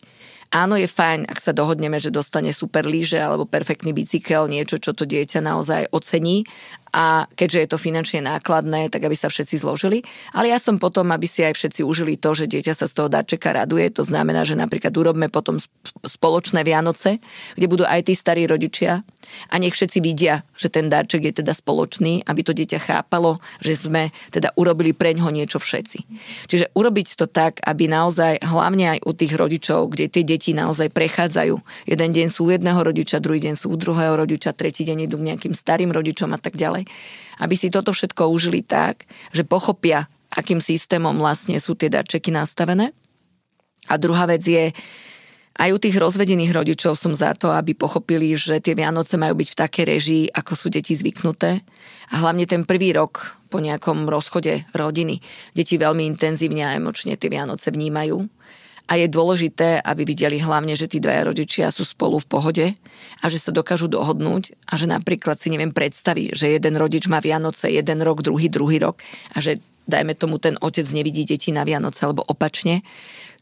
Áno, 0.50 0.75
je 0.75 0.90
fajn, 0.90 1.30
ak 1.30 1.38
sa 1.38 1.54
dohodneme, 1.54 2.02
že 2.02 2.11
dostane 2.11 2.50
super 2.50 2.83
líže 2.83 3.23
alebo 3.23 3.47
perfektný 3.47 3.95
bicykel, 3.95 4.50
niečo, 4.50 4.83
čo 4.83 4.90
to 4.90 5.07
dieťa 5.07 5.38
naozaj 5.38 5.95
ocení 5.95 6.42
a 6.91 7.31
keďže 7.39 7.59
je 7.63 7.69
to 7.71 7.79
finančne 7.79 8.21
nákladné, 8.27 8.91
tak 8.91 9.07
aby 9.07 9.15
sa 9.15 9.31
všetci 9.31 9.63
zložili. 9.63 10.03
Ale 10.35 10.51
ja 10.51 10.59
som 10.59 10.83
potom, 10.83 11.15
aby 11.15 11.27
si 11.31 11.47
aj 11.47 11.55
všetci 11.55 11.81
užili 11.87 12.19
to, 12.19 12.35
že 12.35 12.51
dieťa 12.51 12.75
sa 12.75 12.91
z 12.91 12.95
toho 12.99 13.09
darčeka 13.09 13.55
raduje. 13.55 13.87
To 13.95 14.03
znamená, 14.03 14.43
že 14.43 14.59
napríklad 14.59 14.91
urobme 14.99 15.31
potom 15.31 15.63
spoločné 16.03 16.67
Vianoce, 16.67 17.23
kde 17.55 17.67
budú 17.71 17.85
aj 17.87 18.11
tí 18.11 18.15
starí 18.19 18.47
rodičia 18.51 19.07
a 19.51 19.55
nech 19.63 19.75
všetci 19.77 19.99
vidia, 20.03 20.43
že 20.59 20.73
ten 20.73 20.91
darček 20.91 21.31
je 21.31 21.35
teda 21.43 21.55
spoločný, 21.55 22.27
aby 22.27 22.41
to 22.43 22.51
dieťa 22.51 22.83
chápalo, 22.83 23.39
že 23.63 23.79
sme 23.79 24.11
teda 24.35 24.51
urobili 24.59 24.91
pre 24.91 25.15
ňoho 25.15 25.31
niečo 25.31 25.63
všetci. 25.63 25.99
Čiže 26.51 26.75
urobiť 26.75 27.15
to 27.15 27.31
tak, 27.31 27.63
aby 27.63 27.87
naozaj, 27.87 28.43
hlavne 28.43 28.99
aj 28.99 29.01
u 29.07 29.13
tých 29.15 29.33
rodičov, 29.39 29.95
kde 29.95 30.11
tie 30.11 30.25
deti 30.27 30.51
naozaj 30.51 30.91
prechádzajú. 30.91 31.55
Jeden 31.87 32.11
deň 32.11 32.27
sú 32.33 32.51
jedného 32.51 32.81
rodiča, 32.83 33.23
druhý 33.23 33.39
deň 33.39 33.55
sú 33.55 33.71
u 33.71 33.77
druhého 33.79 34.19
rodiča, 34.19 34.57
tretí 34.57 34.83
deň 34.83 35.07
idú 35.07 35.17
k 35.21 35.29
nejakým 35.35 35.55
starým 35.55 35.95
rodičom 35.95 36.35
a 36.35 36.41
tak 36.41 36.59
ďalej 36.59 36.80
ďalej, 36.81 37.39
aby 37.41 37.55
si 37.57 37.73
toto 37.73 37.93
všetko 37.93 38.29
užili 38.29 38.61
tak, 38.61 39.09
že 39.33 39.45
pochopia, 39.45 40.09
akým 40.31 40.61
systémom 40.61 41.17
vlastne 41.17 41.57
sú 41.57 41.75
tie 41.75 41.89
darčeky 41.89 42.31
nastavené. 42.31 42.93
A 43.89 43.97
druhá 43.97 44.29
vec 44.29 44.45
je, 44.45 44.71
aj 45.57 45.71
u 45.73 45.79
tých 45.81 45.97
rozvedených 45.97 46.53
rodičov 46.55 46.95
som 46.95 47.17
za 47.17 47.35
to, 47.35 47.51
aby 47.51 47.75
pochopili, 47.75 48.37
že 48.37 48.63
tie 48.63 48.77
Vianoce 48.77 49.19
majú 49.19 49.41
byť 49.41 49.49
v 49.51 49.59
takej 49.59 49.85
režii, 49.89 50.25
ako 50.31 50.53
sú 50.55 50.67
deti 50.71 50.95
zvyknuté. 50.95 51.65
A 52.13 52.15
hlavne 52.23 52.47
ten 52.47 52.63
prvý 52.63 52.95
rok 52.95 53.41
po 53.51 53.59
nejakom 53.59 54.07
rozchode 54.07 54.63
rodiny. 54.77 55.19
Deti 55.57 55.75
veľmi 55.75 56.07
intenzívne 56.07 56.63
a 56.71 56.76
emočne 56.78 57.19
tie 57.19 57.33
Vianoce 57.33 57.75
vnímajú 57.75 58.31
a 58.91 58.99
je 58.99 59.07
dôležité, 59.07 59.79
aby 59.87 60.03
videli 60.03 60.43
hlavne, 60.43 60.75
že 60.75 60.91
tí 60.91 60.99
dvaja 60.99 61.31
rodičia 61.31 61.71
sú 61.71 61.87
spolu 61.87 62.19
v 62.19 62.26
pohode 62.26 62.67
a 63.23 63.25
že 63.31 63.39
sa 63.39 63.55
dokážu 63.55 63.87
dohodnúť 63.87 64.59
a 64.67 64.75
že 64.75 64.91
napríklad 64.91 65.39
si 65.39 65.55
neviem 65.55 65.71
predstaviť, 65.71 66.35
že 66.35 66.59
jeden 66.59 66.75
rodič 66.75 67.07
má 67.07 67.23
Vianoce 67.23 67.71
jeden 67.71 68.03
rok, 68.03 68.26
druhý 68.26 68.50
druhý 68.50 68.83
rok 68.83 68.99
a 69.31 69.39
že 69.39 69.63
dajme 69.87 70.19
tomu 70.19 70.43
ten 70.43 70.59
otec 70.59 70.83
nevidí 70.91 71.23
deti 71.23 71.55
na 71.55 71.63
Vianoce 71.63 72.03
alebo 72.03 72.26
opačne, 72.26 72.83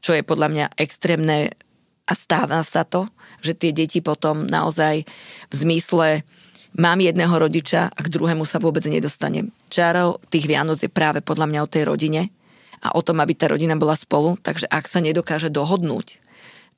čo 0.04 0.12
je 0.12 0.20
podľa 0.20 0.48
mňa 0.52 0.64
extrémne 0.76 1.56
a 2.04 2.12
stáva 2.12 2.60
sa 2.60 2.84
to, 2.84 3.08
že 3.40 3.56
tie 3.56 3.72
deti 3.72 4.04
potom 4.04 4.44
naozaj 4.44 5.08
v 5.48 5.54
zmysle 5.54 6.28
mám 6.76 7.00
jedného 7.00 7.32
rodiča 7.32 7.88
a 7.88 8.00
k 8.04 8.12
druhému 8.12 8.44
sa 8.44 8.60
vôbec 8.60 8.84
nedostanem. 8.84 9.48
Čarov 9.72 10.20
tých 10.28 10.44
Vianoc 10.44 10.76
je 10.80 10.92
práve 10.92 11.24
podľa 11.24 11.48
mňa 11.48 11.60
o 11.64 11.72
tej 11.72 11.88
rodine 11.88 12.28
a 12.82 12.94
o 12.94 13.00
tom, 13.02 13.22
aby 13.22 13.34
tá 13.34 13.50
rodina 13.50 13.78
bola 13.78 13.94
spolu. 13.94 14.38
Takže 14.40 14.66
ak 14.70 14.86
sa 14.90 15.02
nedokáže 15.02 15.50
dohodnúť, 15.50 16.20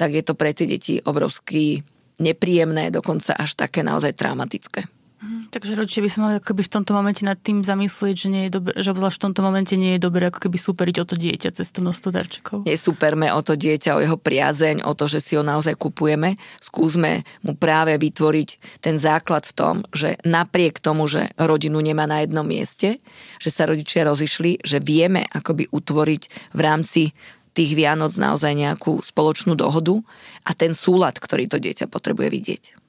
tak 0.01 0.17
je 0.17 0.23
to 0.25 0.33
pre 0.37 0.53
tie 0.57 0.65
deti 0.65 1.01
obrovsky 1.05 1.85
nepríjemné, 2.21 2.93
dokonca 2.93 3.33
až 3.37 3.57
také 3.57 3.81
naozaj 3.81 4.17
traumatické. 4.17 4.89
Mhm, 5.21 5.53
takže 5.53 5.77
rodičia 5.77 6.01
by 6.01 6.09
sa 6.09 6.19
mali 6.25 6.35
akoby 6.41 6.65
v 6.65 6.73
tomto 6.81 6.97
momente 6.97 7.21
nad 7.29 7.37
tým 7.37 7.61
zamyslieť, 7.61 8.17
že, 8.17 8.29
nie 8.33 8.43
je 8.49 8.57
dobré, 8.57 8.73
že 8.81 8.89
obzvlášť 8.89 9.17
v 9.21 9.25
tomto 9.29 9.43
momente 9.45 9.75
nie 9.77 9.93
je 9.97 10.01
dobré 10.01 10.33
ako 10.33 10.49
keby 10.49 10.57
superiť 10.57 10.97
o 10.97 11.05
to 11.05 11.15
dieťa 11.21 11.51
cez 11.53 11.69
to 11.69 11.85
množstvo 11.85 12.09
darčekov. 12.09 12.59
Nesuperme 12.65 13.29
o 13.29 13.41
to 13.45 13.53
dieťa, 13.53 14.01
o 14.01 14.01
jeho 14.01 14.17
priazeň, 14.17 14.81
o 14.89 14.97
to, 14.97 15.13
že 15.13 15.21
si 15.21 15.37
ho 15.37 15.45
naozaj 15.45 15.77
kupujeme. 15.77 16.41
Skúsme 16.65 17.29
mu 17.45 17.53
práve 17.53 18.01
vytvoriť 18.01 18.81
ten 18.81 18.97
základ 18.97 19.45
v 19.45 19.53
tom, 19.53 19.75
že 19.93 20.17
napriek 20.25 20.81
tomu, 20.81 21.05
že 21.05 21.29
rodinu 21.37 21.85
nemá 21.85 22.09
na 22.09 22.25
jednom 22.25 22.49
mieste, 22.49 22.97
že 23.37 23.53
sa 23.53 23.69
rodičia 23.69 24.09
rozišli, 24.09 24.65
že 24.65 24.81
vieme 24.81 25.29
akoby 25.29 25.69
utvoriť 25.69 26.57
v 26.57 26.61
rámci 26.65 27.13
tých 27.53 27.77
Vianoc 27.77 28.17
naozaj 28.17 28.57
nejakú 28.57 29.05
spoločnú 29.05 29.53
dohodu 29.53 30.01
a 30.49 30.57
ten 30.57 30.73
súlad, 30.73 31.21
ktorý 31.21 31.45
to 31.45 31.61
dieťa 31.61 31.93
potrebuje 31.93 32.29
vidieť. 32.33 32.80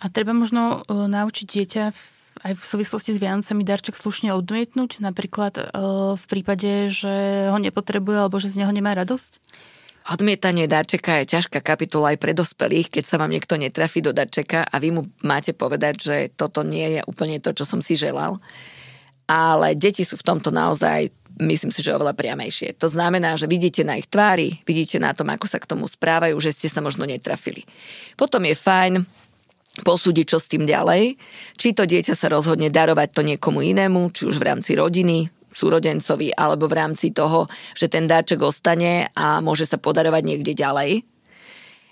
A 0.00 0.08
treba 0.08 0.32
možno 0.32 0.80
uh, 0.80 1.06
naučiť 1.06 1.46
dieťa 1.46 1.84
aj 2.40 2.52
v 2.56 2.64
súvislosti 2.64 3.12
s 3.12 3.20
Vianocami 3.20 3.62
darček 3.68 4.00
slušne 4.00 4.32
odmietnúť, 4.32 5.04
napríklad 5.04 5.60
uh, 5.60 6.16
v 6.16 6.24
prípade, 6.24 6.88
že 6.88 7.46
ho 7.52 7.58
nepotrebuje 7.60 8.16
alebo 8.16 8.40
že 8.40 8.48
z 8.48 8.64
neho 8.64 8.72
nemá 8.72 8.96
radosť? 8.96 9.40
Odmietanie 10.08 10.64
darčeka 10.64 11.20
je 11.22 11.36
ťažká 11.36 11.60
kapitola 11.60 12.16
aj 12.16 12.18
pre 12.18 12.32
dospelých, 12.32 12.88
keď 12.88 13.04
sa 13.04 13.20
vám 13.20 13.30
niekto 13.30 13.60
netrafí 13.60 14.00
do 14.00 14.16
darčeka 14.16 14.64
a 14.64 14.80
vy 14.80 14.96
mu 14.96 15.02
máte 15.20 15.52
povedať, 15.52 15.94
že 16.00 16.16
toto 16.32 16.64
nie 16.64 16.98
je 16.98 17.00
úplne 17.04 17.36
to, 17.36 17.52
čo 17.52 17.68
som 17.68 17.84
si 17.84 18.00
želal. 18.00 18.40
Ale 19.28 19.76
deti 19.76 20.02
sú 20.02 20.16
v 20.16 20.26
tomto 20.26 20.50
naozaj 20.50 21.12
myslím 21.40 21.72
si, 21.72 21.80
že 21.80 21.96
oveľa 21.96 22.12
priamejšie. 22.12 22.76
To 22.76 22.86
znamená, 22.92 23.34
že 23.40 23.48
vidíte 23.48 23.80
na 23.80 23.96
ich 23.96 24.06
tvári, 24.06 24.60
vidíte 24.68 25.00
na 25.00 25.16
tom, 25.16 25.32
ako 25.32 25.48
sa 25.48 25.56
k 25.56 25.68
tomu 25.68 25.88
správajú, 25.88 26.36
že 26.36 26.52
ste 26.52 26.68
sa 26.68 26.84
možno 26.84 27.08
netrafili. 27.08 27.64
Potom 28.14 28.44
je 28.44 28.52
fajn 28.52 28.94
posúdiť, 29.86 30.26
čo 30.26 30.38
s 30.42 30.50
tým 30.50 30.66
ďalej. 30.66 31.14
Či 31.54 31.68
to 31.72 31.86
dieťa 31.86 32.18
sa 32.18 32.26
rozhodne 32.26 32.68
darovať 32.68 33.08
to 33.14 33.22
niekomu 33.22 33.62
inému, 33.62 34.10
či 34.10 34.26
už 34.26 34.42
v 34.42 34.46
rámci 34.50 34.74
rodiny, 34.74 35.30
súrodencovi, 35.50 36.34
alebo 36.34 36.66
v 36.66 36.78
rámci 36.78 37.10
toho, 37.10 37.46
že 37.74 37.90
ten 37.90 38.06
dáček 38.10 38.42
ostane 38.42 39.10
a 39.14 39.42
môže 39.42 39.66
sa 39.66 39.78
podarovať 39.78 40.22
niekde 40.26 40.54
ďalej 40.54 41.06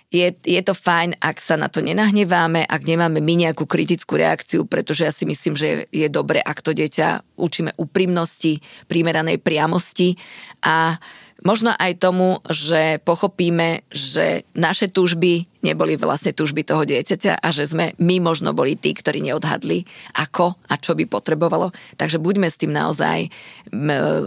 je, 0.09 0.33
je 0.41 0.61
to 0.65 0.73
fajn, 0.73 1.21
ak 1.21 1.37
sa 1.37 1.61
na 1.61 1.69
to 1.69 1.85
nenahneváme, 1.85 2.65
ak 2.65 2.83
nemáme 2.89 3.21
my 3.21 3.35
nejakú 3.45 3.69
kritickú 3.69 4.17
reakciu, 4.17 4.65
pretože 4.65 5.05
ja 5.05 5.13
si 5.13 5.29
myslím, 5.29 5.53
že 5.53 5.85
je, 5.93 6.09
dobre, 6.09 6.41
ak 6.41 6.65
to 6.65 6.73
dieťa 6.73 7.37
učíme 7.37 7.77
úprimnosti, 7.77 8.65
primeranej 8.89 9.37
priamosti 9.37 10.17
a 10.65 10.97
Možno 11.47 11.71
aj 11.71 12.03
tomu, 12.03 12.43
že 12.51 12.99
pochopíme, 13.07 13.87
že 13.95 14.43
naše 14.59 14.91
túžby 14.91 15.47
neboli 15.63 15.95
vlastne 15.95 16.35
túžby 16.35 16.67
toho 16.67 16.83
dieťaťa 16.83 17.39
a 17.39 17.49
že 17.55 17.71
sme 17.71 17.95
my 17.99 18.19
možno 18.19 18.51
boli 18.51 18.75
tí, 18.75 18.91
ktorí 18.91 19.23
neodhadli, 19.23 19.87
ako 20.19 20.59
a 20.67 20.75
čo 20.79 20.99
by 20.99 21.07
potrebovalo. 21.07 21.71
Takže 21.95 22.19
buďme 22.19 22.51
s 22.51 22.59
tým 22.59 22.75
naozaj 22.75 23.31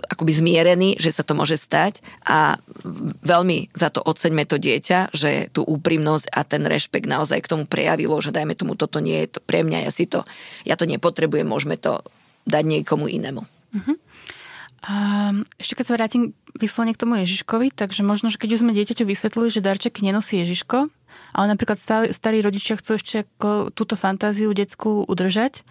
akoby 0.07 0.31
zmierení, 0.31 0.89
že 1.03 1.11
sa 1.11 1.27
to 1.27 1.35
môže 1.35 1.59
stať 1.59 1.99
a 2.23 2.55
veľmi 3.23 3.75
za 3.75 3.91
to 3.91 3.99
oceňme 3.99 4.47
to 4.47 4.55
dieťa, 4.55 5.11
že 5.11 5.51
tú 5.51 5.67
úprimnosť 5.67 6.31
a 6.31 6.47
ten 6.47 6.63
rešpekt 6.63 7.11
naozaj 7.11 7.43
k 7.43 7.51
tomu 7.51 7.63
prejavilo, 7.67 8.23
že 8.23 8.31
dajme 8.31 8.55
tomu, 8.55 8.79
toto 8.79 9.03
nie 9.03 9.27
je 9.27 9.35
to 9.35 9.39
pre 9.43 9.67
mňa, 9.67 9.83
ja 9.83 9.91
si 9.91 10.07
to, 10.07 10.23
ja 10.63 10.79
to 10.79 10.87
nepotrebujem, 10.87 11.47
môžeme 11.47 11.75
to 11.75 11.99
dať 12.47 12.63
niekomu 12.63 13.11
inému. 13.11 13.43
Uh-huh. 13.43 13.95
A 14.81 15.29
ešte 15.61 15.77
keď 15.77 15.85
sa 15.85 15.93
vrátim 15.93 16.23
vyslovene 16.57 16.97
k 16.97 17.01
tomu 17.05 17.21
Ježiškovi, 17.21 17.69
takže 17.69 18.01
možno, 18.01 18.33
že 18.33 18.41
keď 18.41 18.57
už 18.57 18.61
sme 18.65 18.73
dieťaťu 18.73 19.05
vysvetlili, 19.05 19.53
že 19.53 19.61
darčeky 19.61 20.01
nenosí 20.01 20.41
Ježiško, 20.41 20.89
ale 21.37 21.45
napríklad 21.53 21.77
starí 22.09 22.41
rodičia 22.41 22.81
chcú 22.81 22.97
ešte 22.97 23.29
ako 23.29 23.69
túto 23.77 23.93
fantáziu 23.93 24.49
detskú 24.57 25.05
udržať, 25.05 25.61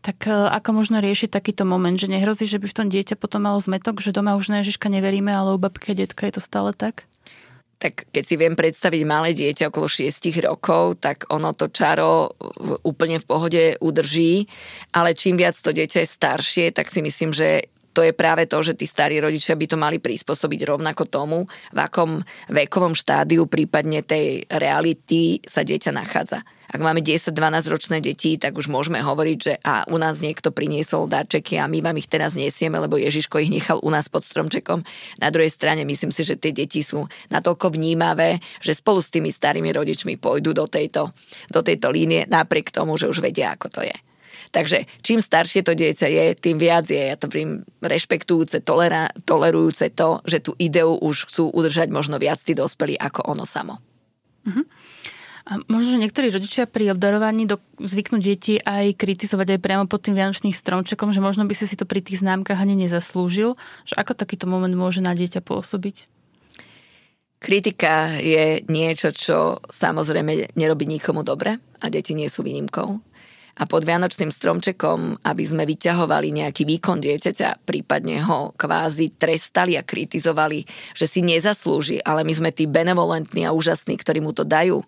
tak 0.00 0.24
e, 0.24 0.32
ako 0.32 0.80
možno 0.80 1.04
riešiť 1.04 1.28
takýto 1.28 1.68
moment, 1.68 2.00
že 2.00 2.08
nehrozí, 2.08 2.48
že 2.48 2.56
by 2.56 2.66
v 2.72 2.76
tom 2.76 2.88
dieťa 2.88 3.20
potom 3.20 3.44
malo 3.44 3.60
zmetok, 3.60 4.00
že 4.00 4.16
doma 4.16 4.32
už 4.36 4.48
na 4.48 4.64
Ježiška 4.64 4.88
neveríme, 4.88 5.28
ale 5.28 5.52
u 5.52 5.58
babky 5.60 5.92
a 5.92 5.98
detka 6.00 6.24
je 6.24 6.40
to 6.40 6.42
stále 6.44 6.72
tak? 6.72 7.04
tak 7.74 8.08
keď 8.16 8.24
si 8.24 8.40
viem 8.40 8.56
predstaviť 8.56 9.02
malé 9.04 9.36
dieťa 9.36 9.68
okolo 9.68 9.84
6 9.84 10.08
rokov, 10.40 11.04
tak 11.04 11.28
ono 11.28 11.52
to 11.52 11.68
čaro 11.68 12.32
úplne 12.80 13.20
v 13.20 13.28
pohode 13.28 13.62
udrží, 13.76 14.48
ale 14.96 15.12
čím 15.12 15.36
viac 15.36 15.52
to 15.52 15.68
dieťa 15.68 16.00
je 16.00 16.08
staršie, 16.08 16.66
tak 16.72 16.88
si 16.88 17.04
myslím, 17.04 17.36
že 17.36 17.68
to 17.94 18.02
je 18.02 18.10
práve 18.10 18.50
to, 18.50 18.58
že 18.58 18.74
tí 18.74 18.90
starí 18.90 19.22
rodičia 19.22 19.54
by 19.54 19.66
to 19.70 19.78
mali 19.78 20.02
prispôsobiť 20.02 20.66
rovnako 20.66 21.06
tomu, 21.06 21.46
v 21.70 21.78
akom 21.78 22.18
vekovom 22.50 22.98
štádiu 22.98 23.46
prípadne 23.46 24.02
tej 24.02 24.50
reality 24.50 25.38
sa 25.46 25.62
dieťa 25.62 25.94
nachádza. 25.94 26.42
Ak 26.74 26.82
máme 26.82 27.06
10-12 27.06 27.70
ročné 27.70 28.02
deti, 28.02 28.34
tak 28.34 28.58
už 28.58 28.66
môžeme 28.66 28.98
hovoriť, 28.98 29.38
že 29.38 29.54
a 29.62 29.86
u 29.86 29.94
nás 29.94 30.18
niekto 30.18 30.50
priniesol 30.50 31.06
darčeky 31.06 31.54
a 31.54 31.70
my 31.70 31.78
vám 31.78 31.94
ich 32.02 32.10
teraz 32.10 32.34
nesieme, 32.34 32.82
lebo 32.82 32.98
Ježiško 32.98 33.38
ich 33.46 33.52
nechal 33.52 33.78
u 33.78 33.90
nás 33.94 34.10
pod 34.10 34.26
stromčekom. 34.26 34.82
Na 35.22 35.30
druhej 35.30 35.54
strane 35.54 35.86
myslím 35.86 36.10
si, 36.10 36.26
že 36.26 36.34
tie 36.34 36.50
deti 36.50 36.82
sú 36.82 37.06
natoľko 37.30 37.78
vnímavé, 37.78 38.42
že 38.58 38.74
spolu 38.74 38.98
s 38.98 39.12
tými 39.12 39.30
starými 39.30 39.70
rodičmi 39.70 40.18
pôjdu 40.18 40.50
do 40.50 40.66
tejto, 40.66 41.14
do 41.46 41.60
tejto 41.62 41.94
línie, 41.94 42.26
napriek 42.26 42.74
tomu, 42.74 42.98
že 42.98 43.06
už 43.06 43.22
vedia, 43.22 43.54
ako 43.54 43.70
to 43.70 43.80
je. 43.86 43.94
Takže 44.54 44.86
čím 45.02 45.18
staršie 45.18 45.66
to 45.66 45.74
dieťa 45.74 46.06
je, 46.06 46.24
tým 46.38 46.62
viac 46.62 46.86
je, 46.86 47.10
ja 47.10 47.18
to 47.18 47.26
príjem, 47.26 47.66
rešpektujúce, 47.82 48.62
tolera, 48.62 49.10
tolerujúce 49.26 49.90
to, 49.90 50.22
že 50.22 50.46
tú 50.46 50.54
ideu 50.62 50.94
už 50.94 51.26
chcú 51.26 51.50
udržať 51.50 51.90
možno 51.90 52.22
viac 52.22 52.38
tí 52.38 52.54
dospelí 52.54 52.94
ako 52.94 53.34
ono 53.34 53.42
samo. 53.42 53.82
Uh-huh. 54.46 54.62
A 55.44 55.58
možno, 55.66 55.98
že 55.98 56.02
niektorí 56.06 56.30
rodičia 56.30 56.70
pri 56.70 56.94
obdarovaní 56.94 57.50
do, 57.50 57.58
zvyknú 57.82 58.22
deti 58.22 58.62
aj 58.62 58.94
kritizovať 58.94 59.58
aj 59.58 59.60
priamo 59.60 59.84
pod 59.90 60.06
tým 60.06 60.14
vianočným 60.14 60.54
stromčekom, 60.54 61.10
že 61.10 61.18
možno 61.18 61.50
by 61.50 61.52
si 61.58 61.66
si 61.66 61.74
to 61.74 61.82
pri 61.82 61.98
tých 61.98 62.22
známkach 62.22 62.56
ani 62.56 62.78
nezaslúžil. 62.78 63.58
Že 63.84 63.94
ako 63.98 64.12
takýto 64.14 64.46
moment 64.46 64.72
môže 64.72 65.02
na 65.02 65.18
dieťa 65.18 65.42
pôsobiť? 65.42 66.06
Kritika 67.42 68.22
je 68.22 68.62
niečo, 68.70 69.12
čo 69.12 69.60
samozrejme 69.68 70.56
nerobí 70.56 70.86
nikomu 70.86 71.26
dobre 71.26 71.60
a 71.82 71.86
deti 71.92 72.16
nie 72.16 72.30
sú 72.30 72.46
výnimkou 72.46 73.02
a 73.54 73.62
pod 73.70 73.86
Vianočným 73.86 74.34
stromčekom, 74.34 75.22
aby 75.22 75.44
sme 75.46 75.62
vyťahovali 75.62 76.34
nejaký 76.34 76.66
výkon 76.66 76.98
dieťaťa, 76.98 77.62
prípadne 77.62 78.18
ho 78.26 78.50
kvázi 78.58 79.14
trestali 79.14 79.78
a 79.78 79.86
kritizovali, 79.86 80.66
že 80.98 81.06
si 81.06 81.22
nezaslúži, 81.22 82.02
ale 82.02 82.26
my 82.26 82.34
sme 82.34 82.50
tí 82.50 82.66
benevolentní 82.66 83.46
a 83.46 83.54
úžasní, 83.54 83.94
ktorí 83.94 84.18
mu 84.18 84.34
to 84.34 84.42
dajú. 84.42 84.82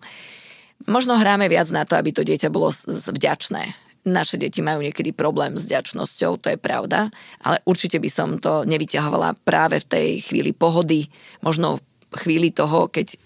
Možno 0.83 1.15
hráme 1.15 1.47
viac 1.47 1.71
na 1.71 1.87
to, 1.87 1.95
aby 1.95 2.11
to 2.11 2.27
dieťa 2.27 2.51
bolo 2.51 2.75
vďačné. 2.87 3.71
Naše 4.07 4.39
deti 4.39 4.63
majú 4.63 4.83
niekedy 4.83 5.11
problém 5.11 5.55
s 5.55 5.67
vďačnosťou, 5.67 6.39
to 6.39 6.47
je 6.51 6.59
pravda, 6.59 7.11
ale 7.43 7.59
určite 7.67 7.99
by 7.99 8.09
som 8.11 8.39
to 8.39 8.63
nevyťahovala 8.67 9.35
práve 9.47 9.83
v 9.83 9.89
tej 9.89 10.07
chvíli 10.27 10.51
pohody, 10.55 11.07
možno 11.43 11.79
chvíli 12.15 12.55
toho, 12.55 12.87
keď 12.87 13.19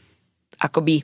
akoby 0.62 1.02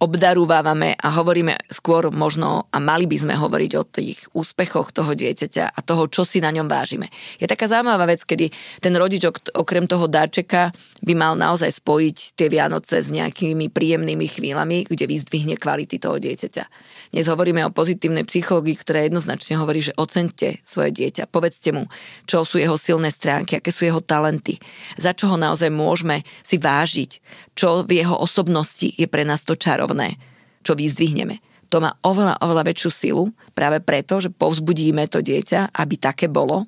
obdarúvávame 0.00 0.96
a 0.96 1.12
hovoríme 1.12 1.60
skôr 1.68 2.08
možno, 2.08 2.72
a 2.72 2.80
mali 2.80 3.04
by 3.04 3.16
sme 3.20 3.34
hovoriť 3.36 3.72
o 3.76 3.84
tých 3.84 4.18
úspechoch 4.32 4.96
toho 4.96 5.12
dieťaťa 5.12 5.76
a 5.76 5.78
toho, 5.84 6.08
čo 6.08 6.24
si 6.24 6.40
na 6.40 6.48
ňom 6.48 6.64
vážime. 6.64 7.12
Je 7.36 7.44
taká 7.44 7.68
zaujímavá 7.68 8.08
vec, 8.08 8.24
kedy 8.24 8.48
ten 8.80 8.96
rodič 8.96 9.28
okrem 9.52 9.84
toho 9.84 10.08
dáčeka 10.08 10.72
by 11.04 11.12
mal 11.12 11.36
naozaj 11.36 11.84
spojiť 11.84 12.16
tie 12.32 12.48
Vianoce 12.48 13.04
s 13.04 13.12
nejakými 13.12 13.68
príjemnými 13.68 14.24
chvíľami, 14.24 14.88
kde 14.88 15.04
vyzdvihne 15.04 15.60
kvality 15.60 16.00
toho 16.00 16.16
dieťaťa. 16.16 16.64
Dnes 17.12 17.26
hovoríme 17.28 17.60
o 17.68 17.74
pozitívnej 17.74 18.24
psychológii, 18.24 18.80
ktorá 18.80 19.04
jednoznačne 19.04 19.60
hovorí, 19.60 19.84
že 19.84 19.96
ocente 20.00 20.64
svoje 20.64 20.96
dieťa, 20.96 21.28
povedzte 21.28 21.76
mu, 21.76 21.92
čo 22.24 22.48
sú 22.48 22.56
jeho 22.56 22.80
silné 22.80 23.12
stránky, 23.12 23.60
aké 23.60 23.68
sú 23.68 23.84
jeho 23.84 24.00
talenty, 24.00 24.56
za 24.96 25.12
čo 25.12 25.28
ho 25.28 25.36
naozaj 25.36 25.68
môžeme 25.68 26.24
si 26.40 26.56
vážiť, 26.56 27.20
čo 27.58 27.84
v 27.84 28.00
jeho 28.00 28.16
osobnosti 28.16 28.88
je 28.88 29.04
pre 29.10 29.28
nás 29.28 29.44
to 29.44 29.58
čarovné, 29.90 30.14
čo 30.62 30.78
vyzdvihneme. 30.78 31.42
To 31.70 31.78
má 31.82 31.94
oveľa, 32.02 32.42
oveľa 32.42 32.66
väčšiu 32.66 32.90
silu 32.90 33.24
práve 33.54 33.78
preto, 33.82 34.18
že 34.18 34.30
povzbudíme 34.30 35.06
to 35.06 35.22
dieťa, 35.22 35.74
aby 35.74 35.94
také 35.98 36.26
bolo, 36.26 36.66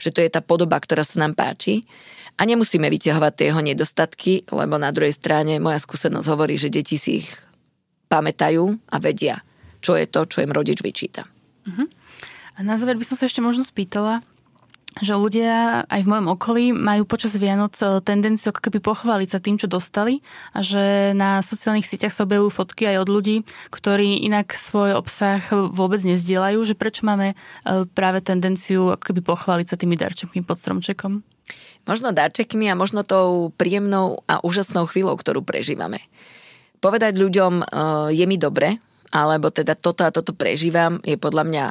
že 0.00 0.12
to 0.12 0.20
je 0.20 0.28
tá 0.28 0.44
podoba, 0.44 0.76
ktorá 0.80 1.00
sa 1.04 1.20
nám 1.20 1.36
páči 1.36 1.84
a 2.36 2.44
nemusíme 2.44 2.84
vyťahovať 2.84 3.32
tie 3.32 3.46
jeho 3.48 3.62
nedostatky, 3.64 4.32
lebo 4.52 4.76
na 4.76 4.92
druhej 4.92 5.16
strane 5.16 5.56
moja 5.60 5.80
skúsenosť 5.80 6.28
hovorí, 6.28 6.60
že 6.60 6.68
deti 6.68 7.00
si 7.00 7.24
ich 7.24 7.30
pamätajú 8.12 8.68
a 8.92 8.96
vedia 9.00 9.40
čo 9.84 10.00
je 10.00 10.08
to, 10.08 10.24
čo 10.24 10.40
im 10.40 10.48
rodič 10.48 10.80
vyčíta. 10.80 11.28
Uh-huh. 11.68 11.84
A 12.56 12.64
na 12.64 12.80
záver 12.80 12.96
by 12.96 13.04
som 13.04 13.20
sa 13.20 13.28
ešte 13.28 13.44
možno 13.44 13.68
spýtala, 13.68 14.24
že 15.02 15.18
ľudia 15.18 15.82
aj 15.90 16.00
v 16.06 16.10
mojom 16.10 16.28
okolí 16.38 16.64
majú 16.70 17.02
počas 17.08 17.34
Vianoc 17.34 17.74
eh, 17.82 17.98
tendenciu 18.04 18.54
ako 18.54 18.70
keby 18.70 18.78
pochváliť 18.78 19.28
sa 19.30 19.42
tým, 19.42 19.58
čo 19.58 19.66
dostali 19.66 20.22
a 20.54 20.62
že 20.62 21.10
na 21.18 21.42
sociálnych 21.42 21.86
sieťach 21.86 22.14
sa 22.14 22.22
objavujú 22.22 22.50
fotky 22.54 22.86
aj 22.86 23.02
od 23.02 23.08
ľudí, 23.10 23.36
ktorí 23.74 24.22
inak 24.22 24.54
svoj 24.54 24.94
obsah 24.94 25.42
vôbec 25.50 25.98
nezdielajú, 26.06 26.62
že 26.62 26.78
prečo 26.78 27.02
máme 27.02 27.34
eh, 27.34 27.82
práve 27.90 28.22
tendenciu 28.22 28.94
ako 28.94 29.10
keby 29.10 29.20
pochváliť 29.26 29.66
sa 29.66 29.80
tými 29.80 29.98
darčekmi 29.98 30.46
pod 30.46 30.62
stromčekom? 30.62 31.26
Možno 31.84 32.16
darčekmi 32.16 32.70
a 32.72 32.78
možno 32.78 33.04
tou 33.04 33.52
príjemnou 33.60 34.24
a 34.24 34.40
úžasnou 34.40 34.88
chvíľou, 34.88 35.20
ktorú 35.20 35.44
prežívame. 35.44 36.00
Povedať 36.78 37.18
ľuďom, 37.18 37.52
eh, 37.60 37.66
je 38.14 38.24
mi 38.30 38.38
dobre, 38.38 38.78
alebo 39.14 39.54
teda 39.54 39.78
toto 39.78 40.02
a 40.02 40.10
toto 40.10 40.34
prežívam, 40.34 40.98
je 41.06 41.14
podľa 41.14 41.44
mňa 41.46 41.64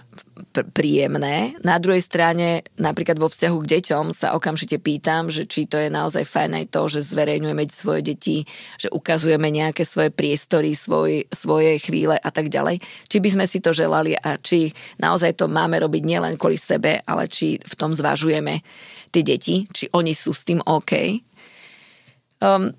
príjemné. 0.62 1.58
Na 1.66 1.82
druhej 1.82 2.06
strane, 2.06 2.62
napríklad 2.78 3.18
vo 3.18 3.26
vzťahu 3.26 3.58
k 3.66 3.70
deťom 3.80 4.06
sa 4.14 4.38
okamžite 4.38 4.78
pýtam, 4.78 5.34
že 5.34 5.50
či 5.50 5.66
to 5.66 5.82
je 5.82 5.90
naozaj 5.90 6.22
fajn 6.30 6.62
aj 6.62 6.66
to, 6.70 6.82
že 6.94 7.10
zverejňujeme 7.10 7.66
svoje 7.74 8.02
deti, 8.06 8.38
že 8.78 8.94
ukazujeme 8.94 9.50
nejaké 9.50 9.82
svoje 9.82 10.14
priestory, 10.14 10.78
svoj, 10.78 11.26
svoje 11.34 11.82
chvíle 11.82 12.14
a 12.14 12.30
tak 12.30 12.54
ďalej. 12.54 12.78
Či 13.10 13.18
by 13.18 13.30
sme 13.34 13.46
si 13.50 13.58
to 13.58 13.74
želali 13.74 14.14
a 14.14 14.38
či 14.38 14.70
naozaj 15.02 15.42
to 15.42 15.50
máme 15.50 15.82
robiť 15.82 16.04
nielen 16.06 16.38
kvôli 16.38 16.62
sebe, 16.62 17.02
ale 17.02 17.26
či 17.26 17.58
v 17.58 17.74
tom 17.74 17.90
zvažujeme 17.90 18.62
tie 19.10 19.24
deti, 19.26 19.66
či 19.74 19.90
oni 19.90 20.14
sú 20.14 20.38
s 20.38 20.46
tým 20.46 20.62
OK. 20.62 20.94
Um, 22.38 22.78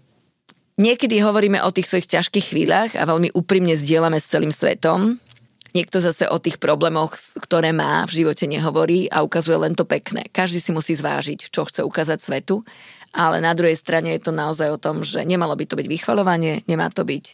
Niekedy 0.75 1.23
hovoríme 1.23 1.63
o 1.63 1.71
tých 1.71 1.87
svojich 1.87 2.11
ťažkých 2.11 2.51
chvíľach 2.51 2.99
a 2.99 3.07
veľmi 3.07 3.31
úprimne 3.31 3.79
zdieľame 3.79 4.19
s 4.19 4.27
celým 4.27 4.51
svetom. 4.51 5.23
Niekto 5.75 5.99
zase 5.99 6.31
o 6.31 6.39
tých 6.39 6.63
problémoch, 6.63 7.19
ktoré 7.35 7.75
má 7.75 8.07
v 8.07 8.23
živote 8.23 8.47
nehovorí 8.47 9.11
a 9.11 9.27
ukazuje 9.27 9.59
len 9.59 9.75
to 9.75 9.83
pekné. 9.83 10.31
Každý 10.31 10.63
si 10.63 10.71
musí 10.71 10.95
zvážiť, 10.95 11.51
čo 11.51 11.67
chce 11.67 11.83
ukázať 11.83 12.23
svetu, 12.23 12.63
ale 13.14 13.38
na 13.38 13.55
druhej 13.55 13.79
strane 13.79 14.11
je 14.18 14.27
to 14.27 14.33
naozaj 14.35 14.74
o 14.74 14.83
tom, 14.83 15.07
že 15.07 15.22
nemalo 15.22 15.55
by 15.55 15.64
to 15.64 15.79
byť 15.79 15.87
vychvalovanie, 15.87 16.66
nemá 16.66 16.90
to 16.90 17.07
byť 17.07 17.24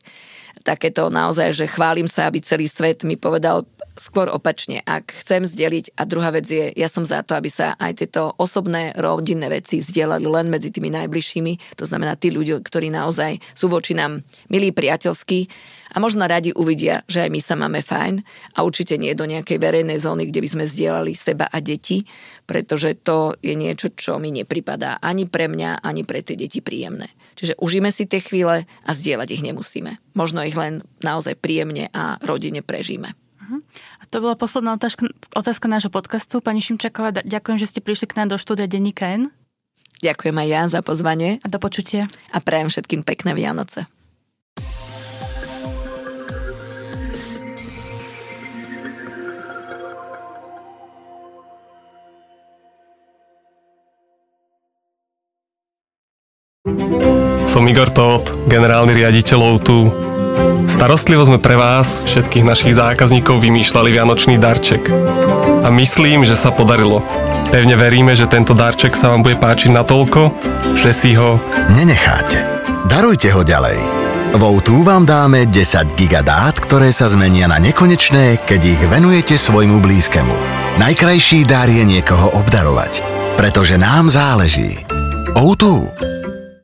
takéto 0.60 1.08
naozaj, 1.08 1.56
že 1.56 1.72
chválim 1.72 2.04
sa, 2.04 2.28
aby 2.28 2.44
celý 2.44 2.68
svet 2.68 3.02
mi 3.08 3.16
povedal 3.16 3.64
skôr 4.00 4.32
opačne, 4.32 4.80
ak 4.84 5.12
chcem 5.12 5.44
zdieľiť 5.44 5.92
a 5.98 6.08
druhá 6.08 6.32
vec 6.32 6.48
je, 6.48 6.72
ja 6.72 6.88
som 6.88 7.04
za 7.04 7.20
to, 7.20 7.36
aby 7.36 7.52
sa 7.52 7.76
aj 7.76 8.00
tieto 8.00 8.32
osobné 8.40 8.96
rodinné 8.96 9.52
veci 9.52 9.84
zdieľali 9.84 10.24
len 10.24 10.46
medzi 10.48 10.72
tými 10.72 10.88
najbližšími, 10.88 11.76
to 11.76 11.84
znamená 11.84 12.16
tí 12.16 12.32
ľudia, 12.32 12.64
ktorí 12.64 12.88
naozaj 12.88 13.40
sú 13.52 13.68
voči 13.68 13.92
nám 13.92 14.24
milí, 14.48 14.72
priateľskí 14.72 15.38
a 15.90 15.96
možno 15.98 16.24
radi 16.24 16.54
uvidia, 16.54 17.02
že 17.10 17.26
aj 17.26 17.30
my 17.34 17.40
sa 17.42 17.54
máme 17.58 17.82
fajn 17.82 18.22
a 18.56 18.62
určite 18.62 18.94
nie 18.96 19.12
do 19.12 19.26
nejakej 19.28 19.58
verejnej 19.58 19.98
zóny, 19.98 20.30
kde 20.30 20.40
by 20.40 20.48
sme 20.48 20.64
zdieľali 20.70 21.12
seba 21.12 21.50
a 21.50 21.58
deti, 21.58 22.06
pretože 22.50 22.98
to 22.98 23.38
je 23.38 23.54
niečo, 23.54 23.94
čo 23.94 24.18
mi 24.18 24.34
nepripadá 24.34 24.98
ani 24.98 25.30
pre 25.30 25.46
mňa, 25.46 25.86
ani 25.86 26.02
pre 26.02 26.18
tie 26.18 26.34
deti 26.34 26.58
príjemné. 26.58 27.06
Čiže 27.38 27.54
užíme 27.62 27.94
si 27.94 28.10
tie 28.10 28.18
chvíle 28.18 28.66
a 28.66 28.90
zdieľať 28.90 29.38
ich 29.38 29.46
nemusíme. 29.46 30.02
Možno 30.18 30.42
ich 30.42 30.58
len 30.58 30.82
naozaj 30.98 31.38
príjemne 31.38 31.86
a 31.94 32.18
rodine 32.18 32.58
prežíme. 32.58 33.14
Uh-huh. 33.14 33.62
A 34.02 34.04
to 34.10 34.18
bola 34.18 34.34
posledná 34.34 34.74
otázka, 34.74 35.14
otázka 35.30 35.70
nášho 35.70 35.94
podcastu. 35.94 36.42
Pani 36.42 36.58
Šimčaková, 36.58 37.22
ďakujem, 37.22 37.62
že 37.62 37.70
ste 37.70 37.78
prišli 37.78 38.10
k 38.10 38.18
nám 38.18 38.34
do 38.34 38.36
štúdia 38.42 38.66
Denníka 38.66 39.06
N. 39.06 39.30
Ďakujem 40.02 40.34
aj 40.34 40.48
ja 40.50 40.62
za 40.66 40.80
pozvanie. 40.82 41.38
A 41.44 41.46
do 41.46 41.62
počutia. 41.62 42.10
A 42.34 42.42
prajem 42.42 42.66
všetkým 42.66 43.06
pekné 43.06 43.30
Vianoce. 43.38 43.86
Som 57.60 57.68
Igor 57.68 57.92
Tóth, 57.92 58.32
generálny 58.48 58.96
riaditeľ 58.96 59.52
Outu 59.52 59.92
Starostlivo 60.64 61.28
sme 61.28 61.36
pre 61.36 61.60
vás, 61.60 62.00
všetkých 62.08 62.40
našich 62.40 62.72
zákazníkov, 62.80 63.36
vymýšľali 63.36 64.00
vianočný 64.00 64.40
darček. 64.40 64.88
A 65.60 65.68
myslím, 65.68 66.24
že 66.24 66.40
sa 66.40 66.56
podarilo. 66.56 67.04
Pevne 67.52 67.76
veríme, 67.76 68.16
že 68.16 68.32
tento 68.32 68.56
darček 68.56 68.96
sa 68.96 69.12
vám 69.12 69.20
bude 69.20 69.36
páčiť 69.36 69.76
natoľko, 69.76 70.32
že 70.72 70.88
si 70.96 71.12
ho 71.20 71.36
Nenecháte. 71.76 72.40
Darujte 72.88 73.28
ho 73.36 73.44
ďalej. 73.44 73.76
Vo 74.40 74.56
tu 74.64 74.80
vám 74.80 75.04
dáme 75.04 75.44
10 75.44 76.00
gigadát, 76.00 76.56
ktoré 76.56 76.88
sa 76.88 77.12
zmenia 77.12 77.44
na 77.44 77.60
nekonečné, 77.60 78.40
keď 78.48 78.60
ich 78.72 78.82
venujete 78.88 79.36
svojmu 79.36 79.84
blízkemu. 79.84 80.32
Najkrajší 80.80 81.44
dar 81.44 81.68
je 81.68 81.84
niekoho 81.84 82.40
obdarovať, 82.40 83.04
pretože 83.36 83.76
nám 83.76 84.08
záleží. 84.08 84.80
O 85.36 85.52